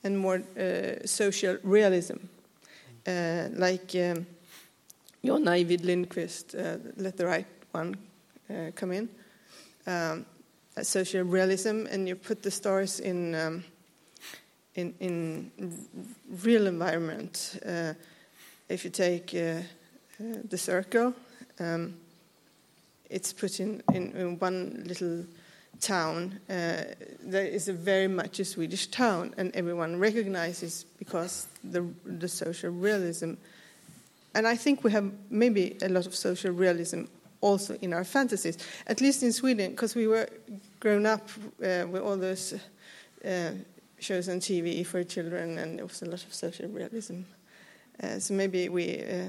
and 0.03 0.19
more 0.19 0.43
uh, 0.59 1.07
social 1.07 1.59
realism 1.63 2.17
uh, 3.07 3.49
like 3.53 3.95
um, 3.95 4.27
John 5.25 5.45
Ajvide 5.45 5.83
Lindqvist, 5.83 6.55
uh, 6.55 6.79
Let 6.97 7.17
the 7.17 7.27
Right 7.27 7.47
One 7.73 7.97
uh, 8.49 8.71
Come 8.75 8.93
In, 8.93 9.09
um, 9.87 10.25
social 10.83 11.25
realism, 11.25 11.87
and 11.91 12.09
you 12.09 12.17
put 12.17 12.43
the 12.43 12.51
stories 12.51 13.01
in 13.01 13.35
um, 13.35 13.65
in, 14.75 14.95
in 15.01 15.51
real 16.43 16.67
environment. 16.67 17.59
Uh, 17.67 17.95
if 18.69 18.85
you 18.85 18.91
take 18.91 19.35
uh, 19.35 19.63
the 20.49 20.57
circle, 20.57 21.13
um, 21.59 21.95
it's 23.11 23.33
put 23.33 23.61
in, 23.61 23.83
in, 23.93 24.13
in, 24.13 24.39
one 24.39 24.85
little 24.87 25.25
town. 25.81 26.39
Uh, 26.49 26.85
there 27.21 27.47
is 27.47 27.69
a 27.69 27.73
very 27.73 28.09
much 28.09 28.40
a 28.40 28.45
Swedish 28.45 28.87
town, 28.88 29.35
and 29.37 29.55
everyone 29.55 29.99
recognizes 29.99 30.85
because 30.99 31.47
the 31.64 31.83
the 32.05 32.29
social 32.29 32.71
realism. 32.71 33.35
And 34.35 34.47
I 34.47 34.57
think 34.57 34.85
we 34.85 34.93
have 34.93 35.11
maybe 35.29 35.77
a 35.83 35.88
lot 35.88 36.07
of 36.07 36.14
social 36.14 36.53
realism 36.53 37.05
also 37.40 37.75
in 37.81 37.93
our 37.93 38.05
fantasies, 38.05 38.59
at 38.87 39.01
least 39.01 39.23
in 39.23 39.33
Sweden, 39.33 39.71
because 39.71 39.95
we 39.95 40.07
were 40.07 40.29
grown 40.79 41.07
up 41.07 41.29
uh, 41.64 41.87
with 41.90 42.03
all 42.03 42.16
those 42.16 42.55
uh, 43.25 43.51
shows 43.99 44.29
on 44.29 44.40
TV 44.40 44.87
for 44.87 45.03
children, 45.05 45.59
and 45.59 45.79
there 45.79 45.87
was 45.87 46.03
a 46.03 46.07
lot 46.07 46.25
of 46.25 46.33
social 46.33 46.69
realism. 46.69 47.23
Uh, 48.03 48.19
so 48.19 48.35
maybe 48.35 48.69
we 48.69 49.03
uh, 49.03 49.29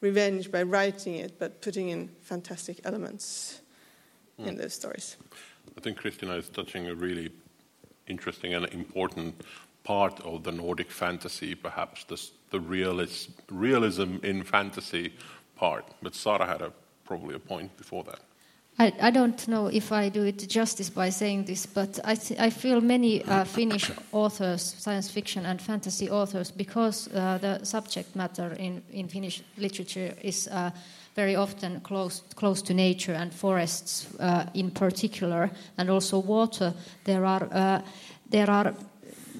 revenge 0.00 0.50
by 0.50 0.62
writing 0.62 1.16
it, 1.16 1.38
but 1.38 1.60
putting 1.62 1.88
in 1.88 2.08
fantastic 2.22 2.80
elements 2.84 3.60
mm. 4.40 4.46
in 4.46 4.56
those 4.56 4.74
stories. 4.74 5.16
I 5.78 5.80
think 5.80 6.00
Kristina 6.00 6.36
is 6.36 6.48
touching 6.48 6.88
a 6.88 6.94
really 6.96 7.30
interesting 8.08 8.52
and 8.52 8.66
important 8.72 9.42
part 9.84 10.18
of 10.22 10.42
the 10.42 10.50
Nordic 10.50 10.90
fantasy, 10.90 11.54
perhaps 11.54 12.02
this, 12.02 12.32
the 12.50 12.58
realis, 12.58 13.28
realism 13.48 14.16
in 14.24 14.42
fantasy 14.42 15.12
part. 15.54 15.84
But 16.02 16.16
Sara 16.16 16.46
had 16.46 16.62
a, 16.62 16.72
probably 17.04 17.36
a 17.36 17.38
point 17.38 17.76
before 17.76 18.02
that. 18.04 18.18
I, 18.80 18.92
I, 19.00 19.10
don't 19.12 19.46
know 19.46 19.68
if 19.68 19.92
I 19.92 20.08
do 20.08 20.24
it 20.24 20.48
justice 20.48 20.90
by 20.90 21.10
saying 21.10 21.44
this, 21.44 21.64
but 21.64 22.00
I, 22.04 22.18
I 22.40 22.50
feel 22.50 22.80
many 22.80 23.24
uh, 23.24 23.44
Finnish 23.44 23.88
authors, 24.10 24.74
science 24.78 25.08
fiction 25.08 25.46
and 25.46 25.62
fantasy 25.62 26.10
authors, 26.10 26.50
because 26.50 27.08
uh, 27.14 27.38
the 27.38 27.64
subject 27.64 28.16
matter 28.16 28.52
in, 28.58 28.82
in 28.92 29.06
Finnish 29.06 29.42
literature 29.56 30.12
is 30.22 30.48
uh, 30.48 30.72
very 31.18 31.34
often 31.36 31.80
close, 31.80 32.22
close 32.36 32.62
to 32.62 32.72
nature 32.72 33.12
and 33.12 33.34
forests 33.34 34.06
uh, 34.20 34.44
in 34.54 34.70
particular, 34.70 35.50
and 35.76 35.90
also 35.90 36.20
water. 36.20 36.72
There 37.04 37.24
are, 37.24 37.48
uh, 37.50 37.82
there 38.30 38.48
are, 38.48 38.72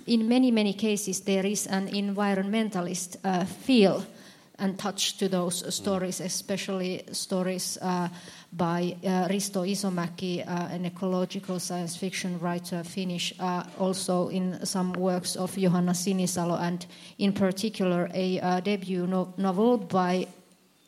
in 0.06 0.28
many, 0.28 0.50
many 0.50 0.72
cases, 0.72 1.20
there 1.20 1.46
is 1.46 1.68
an 1.68 1.86
environmentalist 1.86 3.16
uh, 3.22 3.44
feel 3.44 4.04
and 4.58 4.76
touch 4.76 5.18
to 5.18 5.28
those 5.28 5.62
stories, 5.72 6.20
especially 6.20 7.04
stories 7.12 7.78
by 8.52 8.96
uh, 9.04 9.28
Risto 9.28 9.64
Isomäki, 9.64 10.40
uh, 10.40 10.68
an 10.74 10.86
ecological 10.86 11.60
science 11.60 11.96
fiction 11.96 12.38
writer, 12.40 12.82
Finnish, 12.82 13.34
uh, 13.38 13.62
also 13.78 14.28
in 14.28 14.64
some 14.64 14.92
works 14.94 15.36
of 15.36 15.54
Johanna 15.56 15.92
Sinisalo, 15.92 16.58
and 16.60 16.86
in 17.18 17.32
particular 17.32 18.10
a 18.14 18.40
uh, 18.40 18.60
debut 18.60 19.06
no- 19.06 19.34
novel 19.36 19.76
by 19.76 20.26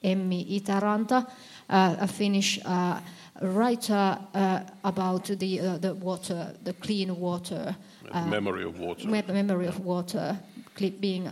Emmi 0.03 0.57
Itäranta, 0.57 1.27
uh, 1.69 1.97
a 2.01 2.07
Finnish 2.07 2.61
uh, 2.65 3.01
writer 3.43 4.19
about 4.83 5.25
the, 5.25 5.79
the 5.81 5.95
water, 5.95 6.55
the 6.65 6.73
clean 6.75 7.19
water. 7.19 7.77
memory 8.27 8.65
of 8.65 8.79
water. 8.79 9.09
Me- 9.09 9.25
memory 9.29 9.67
of 9.67 9.85
water 9.85 10.37
being 11.01 11.29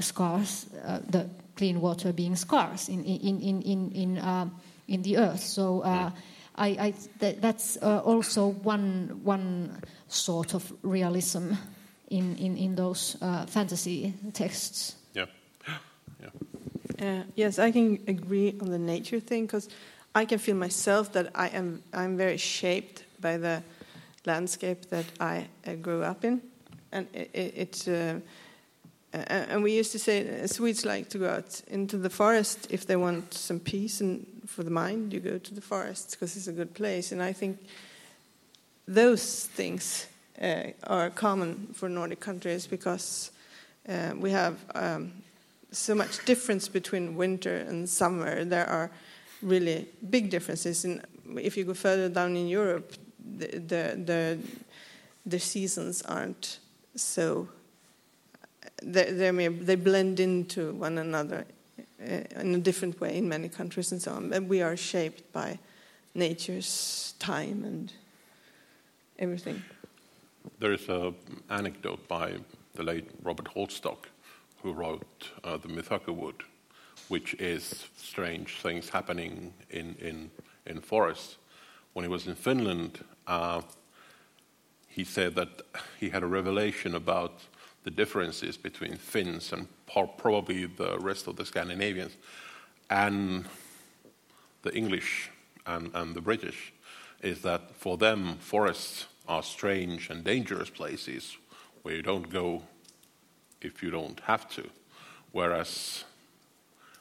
scarce, 0.00 0.66
the 1.10 1.28
clean 1.56 1.80
water 1.80 2.12
being 2.12 2.36
scarce 2.36 2.88
in, 2.88 3.04
in, 3.04 3.40
in, 3.40 3.62
in, 3.62 3.92
in 3.92 4.50
in 4.88 5.02
the 5.02 5.16
earth. 5.18 5.40
So 5.40 5.80
uh, 5.82 6.10
I, 6.56 6.68
I 6.68 6.94
th- 7.20 7.38
that's 7.40 7.78
uh, 7.82 8.00
also 8.04 8.48
one 8.48 9.20
one 9.24 9.82
sort 10.08 10.54
of 10.54 10.72
realism 10.82 11.52
in 12.10 12.36
in, 12.36 12.56
in 12.56 12.74
those 12.74 13.16
uh, 13.20 13.46
fantasy 13.46 14.14
texts. 14.32 14.96
Uh, 17.04 17.22
yes, 17.34 17.58
I 17.58 17.70
can 17.70 17.98
agree 18.08 18.54
on 18.62 18.70
the 18.70 18.78
nature 18.78 19.20
thing 19.20 19.44
because 19.44 19.68
I 20.14 20.24
can 20.24 20.38
feel 20.38 20.56
myself 20.56 21.12
that 21.12 21.30
I 21.34 21.48
am 21.48 21.82
I'm 21.92 22.16
very 22.16 22.38
shaped 22.38 23.04
by 23.20 23.36
the 23.36 23.62
landscape 24.24 24.88
that 24.88 25.04
I 25.20 25.48
uh, 25.66 25.74
grew 25.74 26.02
up 26.02 26.24
in, 26.24 26.40
and 26.92 27.06
it, 27.12 27.30
it, 27.34 27.54
it's 27.56 27.88
uh, 27.88 28.20
and 29.12 29.62
we 29.62 29.72
used 29.78 29.92
to 29.92 29.98
say 29.98 30.44
uh, 30.44 30.46
Swedes 30.46 30.86
like 30.86 31.10
to 31.10 31.18
go 31.18 31.28
out 31.28 31.60
into 31.68 31.98
the 31.98 32.08
forest 32.08 32.68
if 32.70 32.86
they 32.86 32.96
want 32.96 33.34
some 33.34 33.60
peace 33.60 34.00
and 34.00 34.26
for 34.46 34.62
the 34.62 34.70
mind. 34.70 35.12
You 35.12 35.20
go 35.20 35.36
to 35.36 35.54
the 35.54 35.60
forest 35.60 36.12
because 36.12 36.38
it's 36.38 36.48
a 36.48 36.52
good 36.52 36.72
place, 36.72 37.12
and 37.12 37.22
I 37.22 37.34
think 37.34 37.58
those 38.88 39.44
things 39.44 40.06
uh, 40.40 40.72
are 40.84 41.10
common 41.10 41.68
for 41.74 41.90
Nordic 41.90 42.20
countries 42.20 42.66
because 42.66 43.30
we 44.16 44.30
have 44.30 44.56
um, 44.74 45.12
so 45.74 45.94
much 45.94 46.24
difference 46.24 46.68
between 46.68 47.16
winter 47.16 47.56
and 47.56 47.88
summer. 47.88 48.44
There 48.44 48.66
are 48.66 48.90
really 49.42 49.86
big 50.10 50.30
differences. 50.30 50.84
In, 50.84 51.02
if 51.36 51.56
you 51.56 51.64
go 51.64 51.74
further 51.74 52.08
down 52.08 52.36
in 52.36 52.48
Europe, 52.48 52.94
the 53.18 53.46
the, 53.58 54.02
the, 54.04 54.38
the 55.26 55.38
seasons 55.38 56.02
aren't 56.02 56.58
so 56.96 57.48
they, 58.82 59.30
they 59.50 59.74
blend 59.76 60.20
into 60.20 60.72
one 60.72 60.98
another 60.98 61.44
uh, 62.00 62.40
in 62.40 62.54
a 62.54 62.58
different 62.58 63.00
way 63.00 63.16
in 63.16 63.28
many 63.28 63.48
countries 63.48 63.92
and 63.92 64.00
so 64.00 64.12
on. 64.12 64.32
And 64.32 64.48
we 64.48 64.62
are 64.62 64.76
shaped 64.76 65.32
by 65.32 65.58
nature's 66.14 67.14
time 67.18 67.64
and 67.64 67.92
everything. 69.18 69.62
There 70.60 70.72
is 70.72 70.88
an 70.88 71.14
anecdote 71.50 72.06
by 72.08 72.34
the 72.74 72.82
late 72.82 73.08
Robert 73.22 73.46
Holdstock, 73.54 74.06
who 74.64 74.72
wrote 74.72 75.30
uh, 75.44 75.58
The 75.58 75.68
Mythago 75.68 76.14
Wood, 76.14 76.42
which 77.08 77.34
is 77.34 77.86
strange 77.98 78.56
things 78.62 78.88
happening 78.88 79.52
in, 79.68 79.94
in, 80.00 80.30
in 80.64 80.80
forests. 80.80 81.36
When 81.92 82.02
he 82.02 82.08
was 82.08 82.26
in 82.26 82.34
Finland, 82.34 83.04
uh, 83.26 83.60
he 84.88 85.04
said 85.04 85.34
that 85.34 85.60
he 86.00 86.08
had 86.08 86.22
a 86.22 86.26
revelation 86.26 86.94
about 86.94 87.42
the 87.82 87.90
differences 87.90 88.56
between 88.56 88.96
Finns 88.96 89.52
and 89.52 89.68
probably 90.16 90.64
the 90.64 90.98
rest 90.98 91.26
of 91.26 91.36
the 91.36 91.44
Scandinavians 91.44 92.16
and 92.88 93.44
the 94.62 94.74
English 94.74 95.28
and, 95.66 95.90
and 95.92 96.14
the 96.14 96.22
British 96.22 96.72
is 97.22 97.42
that 97.42 97.76
for 97.76 97.98
them, 97.98 98.38
forests 98.38 99.08
are 99.28 99.42
strange 99.42 100.08
and 100.08 100.24
dangerous 100.24 100.70
places 100.70 101.36
where 101.82 101.94
you 101.94 102.02
don't 102.02 102.30
go 102.30 102.62
if 103.64 103.82
you 103.82 103.90
don't 103.90 104.20
have 104.20 104.48
to. 104.50 104.68
Whereas 105.32 106.04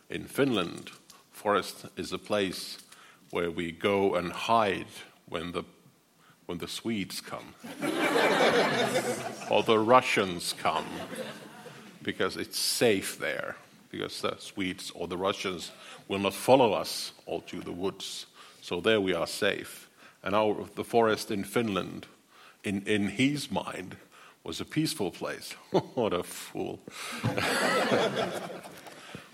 in 0.09 0.25
Finland, 0.25 0.91
forest 1.31 1.85
is 1.97 2.13
a 2.13 2.17
place 2.17 2.79
where 3.31 3.51
we 3.51 3.71
go 3.71 4.15
and 4.15 4.31
hide 4.31 4.87
when 5.27 5.51
the 5.51 5.63
when 6.45 6.57
the 6.57 6.67
Swedes 6.67 7.21
come 7.21 7.53
or 9.49 9.63
the 9.63 9.79
Russians 9.79 10.53
come 10.61 10.85
because 12.01 12.35
it's 12.35 12.59
safe 12.59 13.17
there 13.17 13.55
because 13.89 14.21
the 14.21 14.35
Swedes 14.39 14.91
or 14.93 15.07
the 15.07 15.17
Russians 15.17 15.71
will 16.07 16.19
not 16.19 16.33
follow 16.33 16.73
us 16.73 17.11
all 17.25 17.41
to 17.41 17.61
the 17.61 17.71
woods. 17.71 18.25
So 18.61 18.81
there 18.81 18.99
we 18.99 19.13
are 19.13 19.27
safe. 19.27 19.87
And 20.23 20.35
our, 20.35 20.65
the 20.75 20.83
forest 20.83 21.31
in 21.31 21.43
Finland, 21.43 22.07
in, 22.63 22.81
in 22.87 23.07
his 23.07 23.51
mind, 23.51 23.95
was 24.43 24.59
a 24.59 24.65
peaceful 24.65 25.11
place. 25.11 25.53
what 25.95 26.13
a 26.13 26.23
fool. 26.23 26.79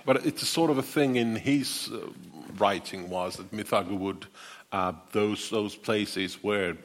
but 0.06 0.26
it's 0.26 0.44
a 0.44 0.46
sort 0.46 0.70
of 0.70 0.78
a 0.78 0.84
thing 0.84 1.16
in 1.16 1.36
his 1.36 1.90
uh, 1.92 2.00
writing 2.58 3.10
was 3.10 3.38
that 3.38 3.52
Mythago 3.52 3.98
Wood, 3.98 4.28
uh, 4.72 4.94
those, 5.12 5.50
those 5.50 5.76
places 5.76 6.44
were 6.44 6.76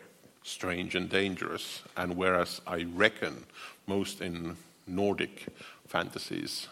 strange 0.43 0.95
and 0.95 1.09
dangerous. 1.09 1.83
And 1.97 2.17
whereas 2.17 2.61
I 2.67 2.85
reckon 2.95 3.45
most 3.87 4.21
in 4.21 4.57
Nordic 4.87 5.47
fantasies, 5.87 6.69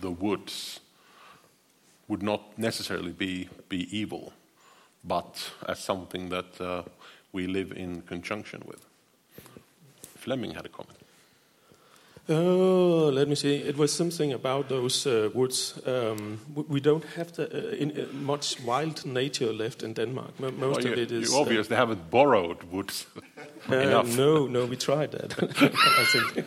the 0.00 0.10
woods 0.10 0.80
would 2.08 2.22
not 2.22 2.58
necessarily 2.58 3.12
be, 3.12 3.48
be 3.68 3.96
evil, 3.96 4.32
but 5.04 5.50
as 5.68 5.78
something 5.78 6.28
that 6.30 6.60
uh, 6.60 6.82
we 7.32 7.46
live 7.46 7.72
in 7.72 8.02
conjunction 8.02 8.62
with. 8.66 8.84
Flemming 10.20 10.54
had 10.54 10.66
a 10.66 10.68
comment. 10.68 10.98
Oh, 12.28 13.10
let 13.12 13.28
me 13.28 13.34
see. 13.34 13.56
It 13.68 13.76
was 13.76 13.92
something 13.92 14.32
about 14.32 14.68
those 14.68 15.06
uh, 15.10 15.30
woods. 15.34 15.74
Um, 15.86 16.38
we 16.68 16.80
don't 16.80 17.04
have 17.16 17.32
the, 17.32 17.42
uh, 17.42 17.82
in, 17.82 17.90
uh, 17.90 18.04
much 18.12 18.60
wild 18.66 19.04
nature 19.04 19.52
left 19.52 19.82
in 19.82 19.94
Denmark. 19.94 20.30
M- 20.38 20.60
most 20.60 20.84
Well, 20.84 20.92
of 20.92 20.98
it 20.98 21.10
is. 21.12 21.30
you 21.32 21.38
obviously 21.40 21.76
haven't 21.76 22.10
borrowed 22.10 22.62
woods 22.70 23.06
uh, 23.72 23.74
enough. 23.76 24.16
no, 24.16 24.46
no, 24.46 24.66
we 24.66 24.76
tried 24.76 25.10
that. 25.10 25.32
I 25.60 26.04
think. 26.12 26.46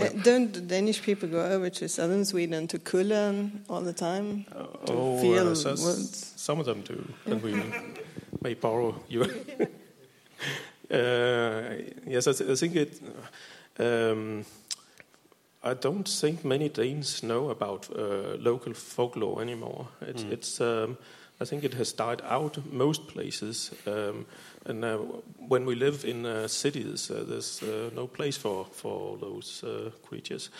Uh, 0.00 0.22
don't 0.24 0.52
the 0.54 0.60
Danish 0.60 1.02
people 1.02 1.28
go 1.28 1.40
over 1.56 1.70
to 1.70 1.88
southern 1.88 2.24
Sweden 2.24 2.66
to 2.68 2.78
Kullen 2.78 3.50
all 3.68 3.82
the 3.84 3.92
time 3.92 4.44
to 4.86 4.92
Oh, 4.92 5.18
feel 5.20 5.48
uh, 5.48 5.54
so- 5.54 5.70
woods? 5.70 6.32
some 6.36 6.60
of 6.60 6.64
them 6.66 6.82
do, 6.88 7.04
and 7.26 7.42
we 7.42 7.52
may 8.40 8.54
borrow 8.54 8.94
you. 9.10 9.26
uh, 10.92 11.74
yes, 12.06 12.26
I, 12.26 12.32
th- 12.32 12.50
I 12.50 12.54
think 12.54 12.76
it. 12.76 13.00
Um, 13.78 14.44
I 15.64 15.74
don't 15.74 16.08
think 16.08 16.44
many 16.44 16.68
Danes 16.68 17.22
know 17.22 17.50
about 17.50 17.88
uh, 17.96 18.36
local 18.38 18.74
folklore 18.74 19.40
anymore. 19.40 19.88
It's, 20.00 20.24
it's 20.32 20.60
um, 20.60 20.98
I 21.40 21.44
think 21.44 21.64
it 21.64 21.74
has 21.74 21.92
died 21.92 22.20
out 22.24 22.58
most 22.72 23.08
places. 23.08 23.70
Um, 23.86 24.26
and 24.66 24.84
uh, 24.84 24.98
when 25.48 25.64
we 25.64 25.74
live 25.74 26.04
in 26.04 26.26
uh, 26.26 26.48
cities, 26.48 27.10
uh, 27.10 27.24
there's 27.26 27.62
uh, 27.62 27.90
no 27.94 28.06
place 28.06 28.36
for, 28.36 28.64
for 28.64 29.16
those 29.18 29.64
uh, 29.64 29.90
creatures. 30.02 30.50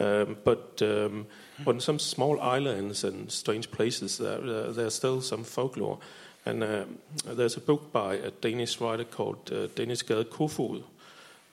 Um, 0.00 0.36
but 0.44 0.80
um, 0.82 1.26
on 1.66 1.80
some 1.80 1.98
small 1.98 2.40
islands 2.40 3.04
and 3.04 3.30
strange 3.30 3.70
places, 3.70 4.18
there, 4.18 4.72
there's 4.72 4.94
still 4.94 5.20
some 5.20 5.44
folklore. 5.44 5.98
And 6.44 6.62
uh, 6.62 6.84
there's 7.24 7.56
a 7.56 7.60
book 7.60 7.92
by 7.92 8.14
a 8.14 8.30
Danish 8.30 8.80
writer 8.80 9.04
called 9.04 9.52
uh, 9.52 9.68
Dennis 9.74 10.02
Gade 10.02 10.30
Kofod 10.30 10.82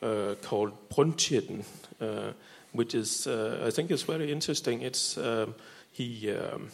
uh, 0.01 0.35
called 0.41 0.71
Brunchetten, 0.89 1.63
uh, 2.01 2.31
which 2.71 2.95
is, 2.95 3.27
uh, 3.27 3.63
I 3.67 3.71
think, 3.71 3.91
is 3.91 4.03
very 4.03 4.31
interesting. 4.31 4.81
It's 4.81 5.17
um, 5.17 5.55
he 5.91 6.31
um, 6.31 6.69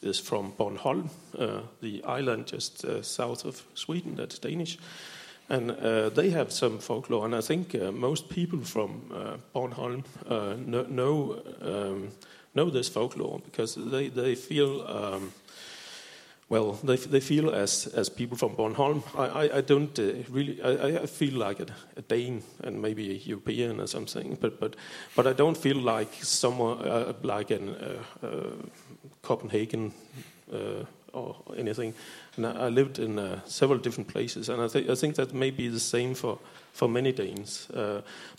is 0.00 0.20
from 0.20 0.52
Bornholm, 0.52 1.10
uh, 1.36 1.62
the 1.80 2.02
island 2.04 2.46
just 2.46 2.84
uh, 2.84 3.02
south 3.02 3.44
of 3.44 3.62
Sweden. 3.74 4.14
That's 4.14 4.38
Danish, 4.38 4.78
and 5.48 5.70
they 6.14 6.30
have 6.30 6.52
some 6.52 6.78
folklore. 6.78 7.24
And 7.24 7.34
I 7.34 7.40
think 7.40 7.74
most 7.92 8.28
people 8.28 8.60
from 8.60 9.40
Bornholm 9.54 10.04
know 10.66 10.82
know, 10.82 11.42
um, 11.60 12.08
know 12.54 12.70
this 12.70 12.88
folklore 12.88 13.40
because 13.44 13.74
they 13.74 14.08
they 14.08 14.34
feel. 14.36 14.86
Well, 16.50 16.78
they, 16.82 16.96
they 16.96 17.20
feel 17.20 17.50
as, 17.50 17.86
as 17.88 18.08
people 18.08 18.38
from 18.38 18.56
Bornholm. 18.56 19.02
I, 19.14 19.26
I, 19.26 19.56
I 19.58 19.60
don't 19.60 19.98
uh, 19.98 20.12
really. 20.30 20.62
I, 20.62 21.02
I 21.02 21.06
feel 21.06 21.34
like 21.34 21.60
a, 21.60 21.66
a 21.96 22.02
Dane 22.02 22.42
and 22.64 22.80
maybe 22.80 23.10
a 23.10 23.14
European 23.14 23.80
or 23.80 23.86
something, 23.86 24.38
but 24.40 24.58
but 24.58 24.74
but 25.14 25.26
I 25.26 25.34
don't 25.34 25.58
feel 25.58 25.76
like 25.76 26.08
someone 26.22 26.78
uh, 26.78 27.12
like 27.22 27.50
an 27.50 27.68
uh, 27.68 28.26
uh, 28.26 28.50
Copenhagen 29.20 29.92
uh, 30.50 30.84
or 31.12 31.36
anything. 31.54 31.92
And 32.36 32.46
I, 32.46 32.68
lived 32.68 32.98
in 32.98 33.18
uh, 33.18 33.40
several 33.44 33.78
different 33.78 34.08
places, 34.08 34.48
and 34.48 34.62
I 34.62 34.68
think 34.68 34.88
I 34.88 34.94
think 34.94 35.16
that 35.16 35.34
may 35.34 35.50
be 35.50 35.68
the 35.68 35.80
same 35.80 36.14
for 36.14 36.38
for 36.72 36.88
many 36.88 37.12
Danes. 37.12 37.68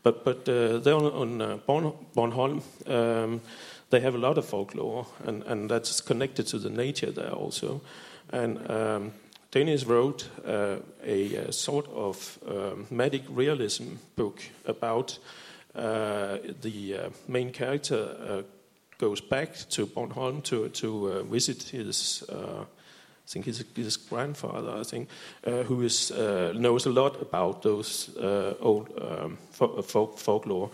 But 0.03 0.23
but 0.23 0.45
there 0.45 0.95
on, 0.95 1.41
on 1.41 1.61
Born, 1.67 1.93
Bornholm. 2.15 2.63
Um, 2.87 3.41
they 3.89 3.99
have 4.01 4.15
a 4.15 4.19
lot 4.19 4.37
of 4.37 4.45
folklore, 4.45 5.07
and, 5.25 5.43
and 5.43 5.69
that's 5.69 6.01
connected 6.01 6.47
to 6.47 6.59
the 6.59 6.69
nature 6.69 7.11
there 7.11 7.31
also. 7.31 7.81
And 8.31 8.69
um, 8.69 9.11
Dennis 9.51 9.85
wrote 9.85 10.29
uh, 10.45 10.77
a, 11.03 11.35
a 11.35 11.51
sort 11.51 11.87
of 11.87 12.37
um, 12.47 12.85
magic 12.91 13.23
realism 13.29 13.95
book 14.15 14.41
about 14.65 15.17
uh, 15.75 16.37
the 16.61 16.97
uh, 16.97 17.09
main 17.27 17.51
character 17.51 18.15
uh, 18.27 18.41
goes 18.99 19.21
back 19.21 19.55
to 19.69 19.87
Bornholm 19.87 20.43
to 20.43 20.69
to 20.69 21.11
uh, 21.11 21.23
visit 21.23 21.63
his. 21.63 22.23
Uh, 22.29 22.65
I 23.29 23.31
think 23.31 23.45
his, 23.45 23.63
his 23.75 23.95
grandfather, 23.95 24.71
I 24.71 24.83
think, 24.83 25.07
uh, 25.45 25.61
who 25.61 25.83
is, 25.83 26.09
uh, 26.09 26.51
knows 26.55 26.87
a 26.87 26.89
lot 26.89 27.21
about 27.21 27.61
those 27.61 28.09
uh, 28.17 28.55
old 28.59 28.89
um, 28.99 29.37
folk, 29.51 30.17
folklore. 30.17 30.71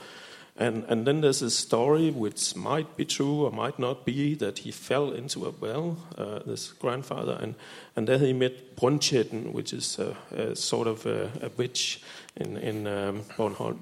And, 0.58 0.86
and 0.88 1.06
then 1.06 1.20
there's 1.20 1.41
a 1.41 1.50
story 1.50 2.12
which 2.12 2.56
might 2.56 2.96
be 2.96 3.04
true 3.04 3.44
or 3.44 3.52
might 3.52 3.78
not 3.78 4.06
be 4.06 4.36
that 4.36 4.60
he 4.60 4.72
fell 4.72 5.12
into 5.12 5.46
a 5.46 5.50
well, 5.50 5.98
uh, 6.18 6.39
this 6.46 6.72
grandfather, 6.72 7.38
and, 7.41 7.56
and 7.96 8.08
there 8.08 8.18
he 8.18 8.32
met 8.32 8.78
Brunchetten, 8.78 9.52
which 9.52 9.74
is 9.74 10.00
a, 10.00 10.15
a 10.34 10.56
sort 10.56 10.88
of 10.88 11.06
a, 11.06 11.30
a 11.41 11.50
witch 11.58 12.02
in, 12.38 12.56
in 12.58 12.88
um, 12.88 13.24
Bornholm. 13.38 13.80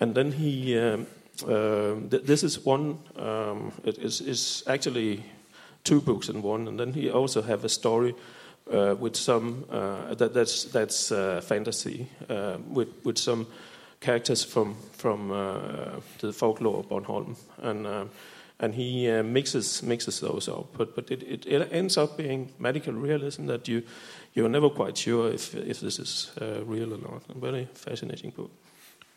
And 0.00 0.14
then 0.14 0.30
he, 0.30 0.78
um, 0.78 1.08
uh, 1.48 1.94
th- 2.08 2.22
this 2.22 2.44
is 2.44 2.64
one, 2.64 2.98
um, 3.16 3.72
it 3.82 3.98
is, 3.98 4.20
is 4.20 4.62
actually 4.68 5.24
two 5.82 6.00
books 6.00 6.28
in 6.28 6.42
one, 6.42 6.68
and 6.68 6.78
then 6.78 6.92
he 6.92 7.10
also 7.10 7.42
have 7.42 7.64
a 7.64 7.68
story 7.68 8.14
uh, 8.72 8.94
with 8.96 9.16
some, 9.16 9.64
uh, 9.68 10.14
that, 10.14 10.32
that's, 10.32 10.64
that's 10.66 11.10
uh, 11.10 11.40
fantasy, 11.40 12.08
uh, 12.30 12.58
with, 12.68 12.88
with 13.04 13.18
some 13.18 13.48
characters 14.04 14.44
from 14.44 14.76
from 14.92 15.30
uh, 15.30 16.00
the 16.20 16.32
folklore 16.32 16.78
of 16.78 16.88
Bornholm, 16.88 17.36
and 17.62 17.86
uh, 17.86 18.04
and 18.58 18.74
he 18.74 19.10
uh, 19.10 19.22
mixes 19.22 19.82
mixes 19.82 20.20
those 20.20 20.48
up. 20.48 20.66
But 20.78 20.94
but 20.94 21.10
it, 21.10 21.22
it, 21.22 21.46
it 21.46 21.68
ends 21.72 21.96
up 21.96 22.16
being 22.16 22.50
medical 22.58 22.92
realism 22.92 23.46
that 23.46 23.68
you 23.68 23.82
you're 24.34 24.50
never 24.50 24.70
quite 24.70 24.98
sure 24.98 25.32
if 25.34 25.54
if 25.54 25.80
this 25.80 25.98
is 25.98 26.32
uh, 26.40 26.64
real 26.66 26.92
or 26.92 26.98
not. 26.98 27.22
A 27.28 27.38
very 27.38 27.68
fascinating 27.74 28.32
book. 28.32 28.50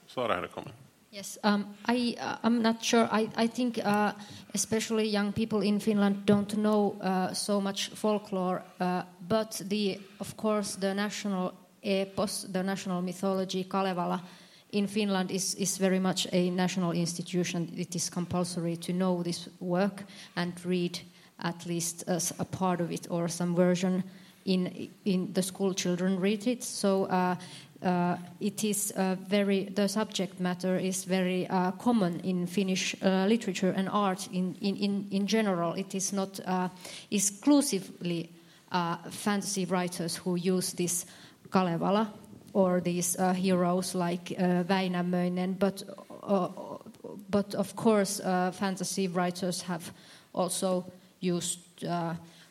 Thought 0.10 0.32
I 0.32 0.36
had 0.36 0.44
a 0.44 0.48
comment. 0.48 0.76
Yes, 1.12 1.38
um, 1.44 1.66
I, 1.86 2.16
uh, 2.20 2.36
I'm 2.44 2.62
not 2.62 2.84
sure. 2.84 3.08
I, 3.12 3.30
I 3.38 3.48
think 3.48 3.80
uh, 3.84 4.12
especially 4.54 5.08
young 5.08 5.32
people 5.32 5.62
in 5.62 5.80
Finland 5.80 6.26
don't 6.26 6.58
know 6.58 6.96
uh, 7.02 7.34
so 7.34 7.62
much 7.62 7.90
folklore, 7.96 8.62
uh, 8.80 9.04
but 9.28 9.62
the, 9.70 10.00
of 10.20 10.36
course, 10.36 10.76
the 10.76 10.94
national 10.94 11.54
epos, 11.82 12.46
the 12.52 12.62
national 12.62 13.02
mythology, 13.02 13.64
Kalevala, 13.64 14.22
in 14.72 14.88
Finland 14.88 15.32
is, 15.32 15.56
is 15.56 15.78
very 15.78 16.00
much 16.00 16.28
a 16.32 16.50
national 16.50 16.92
institution. 16.92 17.70
It 17.78 17.96
is 17.96 18.10
compulsory 18.10 18.78
to 18.78 18.94
know 18.94 19.24
this 19.24 19.50
work 19.60 20.04
and 20.36 20.54
read 20.66 21.00
at 21.40 21.66
least 21.66 22.04
as 22.08 22.34
a 22.40 22.46
part 22.46 22.82
of 22.82 22.92
it 22.92 23.08
or 23.10 23.28
some 23.28 23.56
version 23.56 24.04
in 24.46 24.90
in 25.04 25.34
the 25.34 25.42
school 25.42 25.74
children 25.74 26.20
read 26.20 26.48
it. 26.48 26.64
So 26.64 27.06
uh, 27.06 27.36
uh, 27.84 28.18
it 28.40 28.64
is 28.64 28.92
uh, 28.92 29.16
very 29.30 29.66
the 29.76 29.88
subject 29.88 30.40
matter 30.40 30.78
is 30.78 31.06
very 31.06 31.48
uh, 31.48 31.72
common 31.72 32.20
in 32.22 32.48
Finnish 32.48 32.96
uh, 33.04 33.26
literature 33.28 33.74
and 33.76 33.90
art 33.90 34.28
in, 34.32 34.56
in, 34.62 34.76
in, 34.78 35.08
in 35.12 35.28
general. 35.28 35.74
It 35.74 35.94
is 35.94 36.12
not 36.12 36.40
uh, 36.46 36.70
exclusively 37.12 38.30
fantasy 39.12 39.66
writers 39.66 40.18
who 40.18 40.36
use 40.36 40.74
this 40.74 41.06
Kalevala 41.50 42.12
or 42.54 42.82
these 42.82 43.18
heroes 43.36 43.96
like 43.96 44.36
Väinämöinen, 44.68 45.58
but 45.60 45.84
but 47.30 47.56
of 47.56 47.76
course 47.76 48.22
fantasy 48.54 49.08
writers 49.08 49.62
have 49.62 49.92
also 50.34 50.86
used 51.20 51.60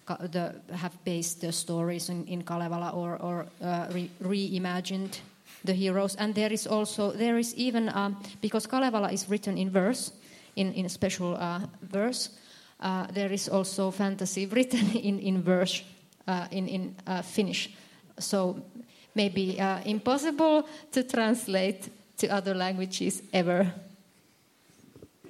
the, 0.07 0.55
have 0.73 1.05
based 1.05 1.41
the 1.41 1.53
stories 1.53 2.09
in, 2.09 2.25
in 2.27 2.43
Kalevala 2.43 2.91
or, 2.91 3.17
or 3.17 3.47
uh, 3.63 3.87
re, 3.93 4.11
reimagined 4.23 5.19
the 5.65 5.73
heroes. 5.73 6.15
And 6.17 6.35
there 6.35 6.53
is 6.53 6.67
also, 6.67 7.13
there 7.13 7.39
is 7.39 7.55
even, 7.55 7.89
um, 7.89 8.23
because 8.41 8.67
Kalevala 8.67 9.11
is 9.11 9.29
written 9.29 9.59
in 9.59 9.71
verse, 9.71 10.13
in, 10.55 10.73
in 10.75 10.89
special 10.89 11.37
uh, 11.37 11.61
verse, 11.83 12.31
uh, 12.81 13.07
there 13.13 13.33
is 13.33 13.49
also 13.49 13.91
fantasy 13.91 14.47
written 14.55 14.91
in, 14.93 15.19
in 15.19 15.43
verse, 15.43 15.83
uh, 16.27 16.47
in, 16.51 16.69
in 16.69 16.97
uh, 17.07 17.23
Finnish. 17.23 17.71
So 18.19 18.63
maybe 19.17 19.61
uh, 19.61 19.81
impossible 19.85 20.69
to 20.93 21.03
translate 21.03 21.89
to 22.19 22.29
other 22.29 22.55
languages 22.55 23.23
ever. 23.33 23.73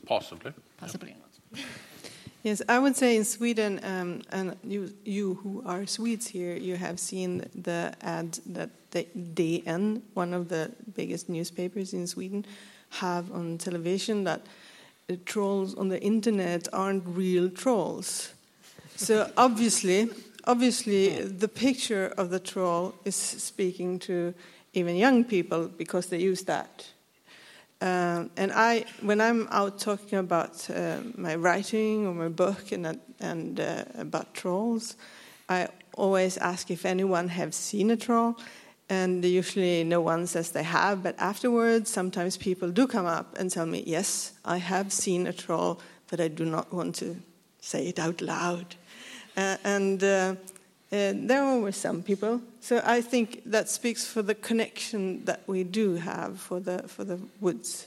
Possibly. 0.05 0.53
Possibly 0.79 1.15
not. 1.19 1.65
Yes, 2.47 2.63
I 2.69 2.79
would 2.79 2.95
say 2.95 3.17
in 3.17 3.25
Sweden, 3.25 3.81
um, 3.83 4.23
and 4.31 4.55
you, 4.63 4.95
you 5.05 5.35
who 5.43 5.65
are 5.67 5.85
Swedes 5.85 6.29
here, 6.29 6.55
you 6.55 6.77
have 6.77 7.01
seen 7.01 7.45
the 7.57 7.93
ad 8.03 8.39
that 8.47 8.71
the 8.93 9.05
DN, 9.35 10.01
one 10.15 10.33
of 10.33 10.49
the 10.49 10.71
biggest 10.95 11.29
newspapers 11.29 11.93
in 11.93 12.07
Sweden, 12.07 12.47
have 12.91 13.33
on 13.33 13.59
television 13.59 14.23
that 14.25 14.43
the 15.09 15.17
trolls 15.17 15.75
on 15.75 15.89
the 15.89 16.01
internet 16.01 16.69
aren't 16.73 17.03
real 17.05 17.51
trolls. 17.51 18.33
So 18.95 19.29
obviously, 19.37 20.09
obviously, 20.47 21.23
the 21.23 21.49
picture 21.49 22.13
of 22.17 22.31
the 22.31 22.41
troll 22.41 22.95
is 23.05 23.17
speaking 23.17 23.99
to 24.01 24.35
even 24.73 24.97
young 24.97 25.25
people 25.25 25.69
because 25.69 26.07
they 26.07 26.19
use 26.19 26.43
that. 26.45 26.87
Um, 27.81 28.31
and 28.37 28.53
I, 28.55 28.87
when 29.03 29.21
I'm 29.21 29.49
out 29.51 29.79
talking 29.79 30.19
about 30.19 30.69
uh, 30.71 31.01
my 31.15 31.35
writing 31.35 32.07
or 32.07 32.15
my 32.15 32.29
book 32.29 32.73
and, 32.73 32.99
and 33.21 33.61
uh, 33.61 33.85
about 33.99 34.33
trolls, 34.35 34.97
I 35.49 35.69
always 35.97 36.39
ask 36.39 36.71
if 36.71 36.87
anyone 36.87 37.29
have 37.29 37.55
seen 37.55 37.91
a 37.91 37.97
troll, 37.97 38.37
and 38.89 39.25
usually 39.25 39.85
no 39.85 40.01
one 40.01 40.27
says 40.27 40.53
they 40.53 40.63
have. 40.63 41.03
But 41.03 41.17
afterwards, 41.19 41.91
sometimes 41.91 42.37
people 42.37 42.71
do 42.71 42.87
come 42.87 43.07
up 43.07 43.37
and 43.39 43.51
tell 43.51 43.67
me, 43.67 43.83
"Yes, 43.87 44.33
I 44.45 44.59
have 44.59 44.93
seen 44.93 45.27
a 45.27 45.33
troll, 45.33 45.81
but 46.09 46.21
I 46.21 46.29
do 46.29 46.45
not 46.45 46.73
want 46.73 46.95
to 46.97 47.17
say 47.61 47.89
it 47.89 47.99
out 47.99 48.21
loud." 48.21 48.77
Uh, 49.37 49.57
and 49.65 50.03
uh, 50.03 50.35
uh, 50.93 51.13
there 51.15 51.59
were 51.61 51.73
some 51.73 52.03
people. 52.03 52.41
So 52.61 52.81
I 52.85 53.01
think 53.01 53.43
that 53.47 53.69
speaks 53.69 54.07
for 54.07 54.23
the 54.23 54.35
connection 54.35 55.25
that 55.25 55.41
we 55.47 55.65
do 55.65 55.97
have 55.97 56.41
for 56.41 56.61
the, 56.61 56.89
for 56.89 57.05
the 57.05 57.19
woods 57.41 57.87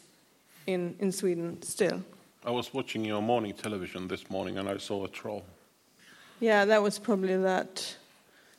in, 0.67 0.95
in 0.99 1.11
Sweden 1.11 1.61
still. 1.61 2.03
I 2.45 2.51
was 2.51 2.73
watching 2.73 3.03
your 3.03 3.21
morning 3.21 3.53
television 3.53 4.07
this 4.07 4.29
morning 4.29 4.57
and 4.57 4.69
I 4.69 4.77
saw 4.77 5.05
a 5.05 5.07
troll. 5.07 5.43
Yeah, 6.39 6.65
that 6.65 6.81
was 6.81 6.99
probably 6.99 7.35
that. 7.37 7.95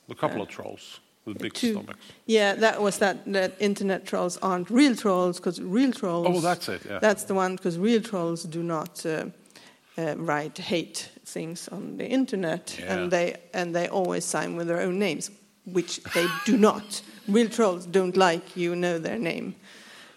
A 0.08 0.14
couple 0.14 0.40
uh, 0.40 0.42
of 0.42 0.48
trolls 0.48 1.00
with 1.24 1.38
big 1.38 1.54
two. 1.54 1.72
stomachs. 1.72 1.98
Yeah, 2.26 2.54
that 2.54 2.82
was 2.82 2.98
that, 2.98 3.24
that 3.32 3.54
internet 3.60 4.04
trolls 4.04 4.36
aren't 4.38 4.68
real 4.70 4.94
trolls 4.96 5.38
because 5.38 5.60
real 5.62 5.92
trolls. 5.92 6.26
Oh, 6.28 6.40
that's 6.40 6.68
it, 6.68 6.82
yeah. 6.84 6.98
That's 6.98 7.24
the 7.24 7.34
one 7.34 7.56
because 7.56 7.78
real 7.78 8.02
trolls 8.02 8.44
do 8.44 8.62
not 8.62 9.04
uh, 9.06 9.26
uh, 10.00 10.14
write 10.16 10.58
hate 10.58 11.10
things 11.24 11.68
on 11.68 11.96
the 11.96 12.06
internet, 12.06 12.76
yeah. 12.78 12.94
and 12.94 13.10
they 13.10 13.36
and 13.52 13.74
they 13.74 13.88
always 13.88 14.24
sign 14.24 14.56
with 14.56 14.66
their 14.66 14.80
own 14.80 14.98
names, 14.98 15.30
which 15.64 16.02
they 16.14 16.26
do 16.44 16.56
not. 16.56 17.02
Real 17.28 17.48
trolls 17.48 17.86
don't 17.86 18.16
like 18.16 18.56
you 18.56 18.74
know 18.74 18.98
their 18.98 19.18
name, 19.18 19.54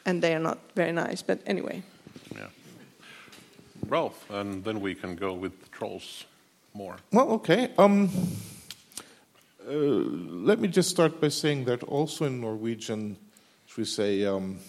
and 0.06 0.22
they 0.22 0.34
are 0.34 0.39
not 0.39 0.58
very 0.76 0.91
nice. 0.91 1.22
But 1.22 1.39
anyway. 1.46 1.84
Yeah. 2.36 2.48
Rolf, 3.88 4.30
and 4.30 4.63
then 4.63 4.80
we 4.80 4.96
can 4.96 5.15
go 5.15 5.34
with 5.34 5.62
the 5.62 5.69
trolls 5.69 6.26
more. 6.74 6.96
Well, 7.12 7.32
okay. 7.32 7.69
Um, 7.78 8.10
uh, 9.67 9.72
let 9.72 10.60
me 10.60 10.67
just 10.67 10.89
start 10.89 11.22
by 11.22 11.30
saying 11.30 11.65
that 11.65 11.84
also 11.84 12.26
in 12.26 12.41
Norwegian, 12.41 13.17
should 13.65 13.78
we 13.78 13.86
say, 13.86 14.26
um, 14.26 14.60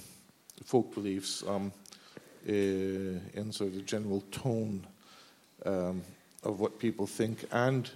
folk 0.64 0.94
beliefs, 0.94 1.42
um, 1.46 1.72
uh, 2.46 2.52
in 2.52 3.52
sort 3.52 3.70
of 3.70 3.76
the 3.76 3.82
general 3.82 4.22
tone 4.30 4.86
um, 5.64 6.02
of 6.42 6.60
what 6.60 6.78
people 6.78 7.06
think, 7.06 7.44
and 7.52 7.90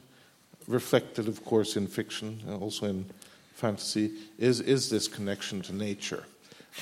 reflected, 0.67 1.29
of 1.29 1.45
course, 1.45 1.77
in 1.77 1.87
fiction, 1.87 2.41
also 2.61 2.87
in 2.87 3.07
fantasy, 3.55 4.13
is, 4.39 4.61
is 4.61 4.91
this 4.91 5.09
connection 5.09 5.63
to 5.63 5.75
nature. 5.75 6.25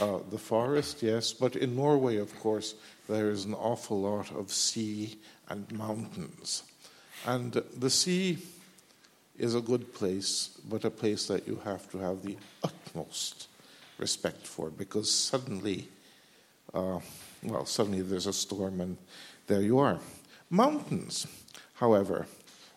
Uh, 0.01 0.19
the 0.31 0.39
forest, 0.39 1.03
yes, 1.03 1.33
but 1.33 1.57
in 1.57 1.75
Norway, 1.75 2.17
of 2.17 2.39
course, 2.41 2.75
there 3.09 3.31
is 3.31 3.45
an 3.45 3.55
awful 3.55 4.01
lot 4.01 4.31
of 4.33 4.53
sea 4.53 5.17
and 5.49 5.71
mountains. 5.73 6.65
And 7.25 7.53
the 7.53 7.91
sea 7.91 8.39
is 9.39 9.55
a 9.55 9.61
good 9.61 9.95
place, 9.95 10.51
but 10.69 10.85
a 10.85 10.91
place 10.91 11.27
that 11.29 11.47
you 11.47 11.61
have 11.65 11.91
to 11.93 11.99
have 11.99 12.23
the 12.23 12.37
utmost 12.63 13.49
respect 13.99 14.47
for 14.47 14.71
because 14.71 15.11
suddenly, 15.11 15.89
uh, 16.75 17.01
well, 17.43 17.65
suddenly 17.67 18.03
there's 18.03 18.27
a 18.27 18.33
storm 18.33 18.81
and 18.81 18.97
there 19.47 19.63
you 19.63 19.79
are. 19.79 19.99
Mountains, 20.51 21.27
however, 21.75 22.27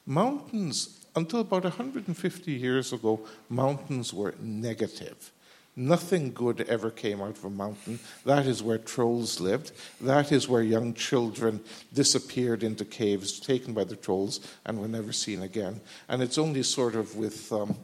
mountains, 0.05 1.05
until 1.15 1.41
about 1.41 1.63
150 1.63 2.51
years 2.51 2.93
ago, 2.93 3.19
mountains 3.49 4.13
were 4.13 4.33
negative. 4.39 5.31
Nothing 5.75 6.33
good 6.33 6.61
ever 6.61 6.89
came 6.89 7.21
out 7.21 7.37
of 7.37 7.45
a 7.45 7.49
mountain. 7.49 7.99
That 8.25 8.47
is 8.47 8.61
where 8.61 8.79
trolls 8.79 9.39
lived. 9.39 9.71
That 10.01 10.31
is 10.31 10.49
where 10.49 10.63
young 10.63 10.93
children 10.93 11.61
disappeared 11.93 12.63
into 12.63 12.83
caves, 12.83 13.39
taken 13.39 13.73
by 13.73 13.85
the 13.85 13.95
trolls, 13.95 14.39
and 14.65 14.79
were 14.79 14.87
never 14.87 15.13
seen 15.13 15.43
again. 15.43 15.79
And 16.09 16.21
it's 16.21 16.37
only 16.37 16.63
sort 16.63 16.95
of 16.95 17.15
with 17.15 17.53
um, 17.53 17.77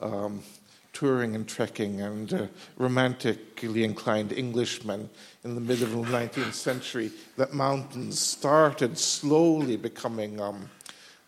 um, 0.00 0.42
touring 0.94 1.34
and 1.34 1.46
trekking 1.46 2.00
and 2.00 2.32
uh, 2.32 2.46
romantically 2.78 3.84
inclined 3.84 4.32
Englishmen 4.32 5.10
in 5.44 5.54
the 5.54 5.60
middle 5.60 6.00
of 6.00 6.08
the 6.08 6.16
19th 6.16 6.54
century 6.54 7.10
that 7.36 7.52
mountains 7.52 8.18
started 8.18 8.96
slowly 8.96 9.76
becoming, 9.76 10.40
um, 10.40 10.70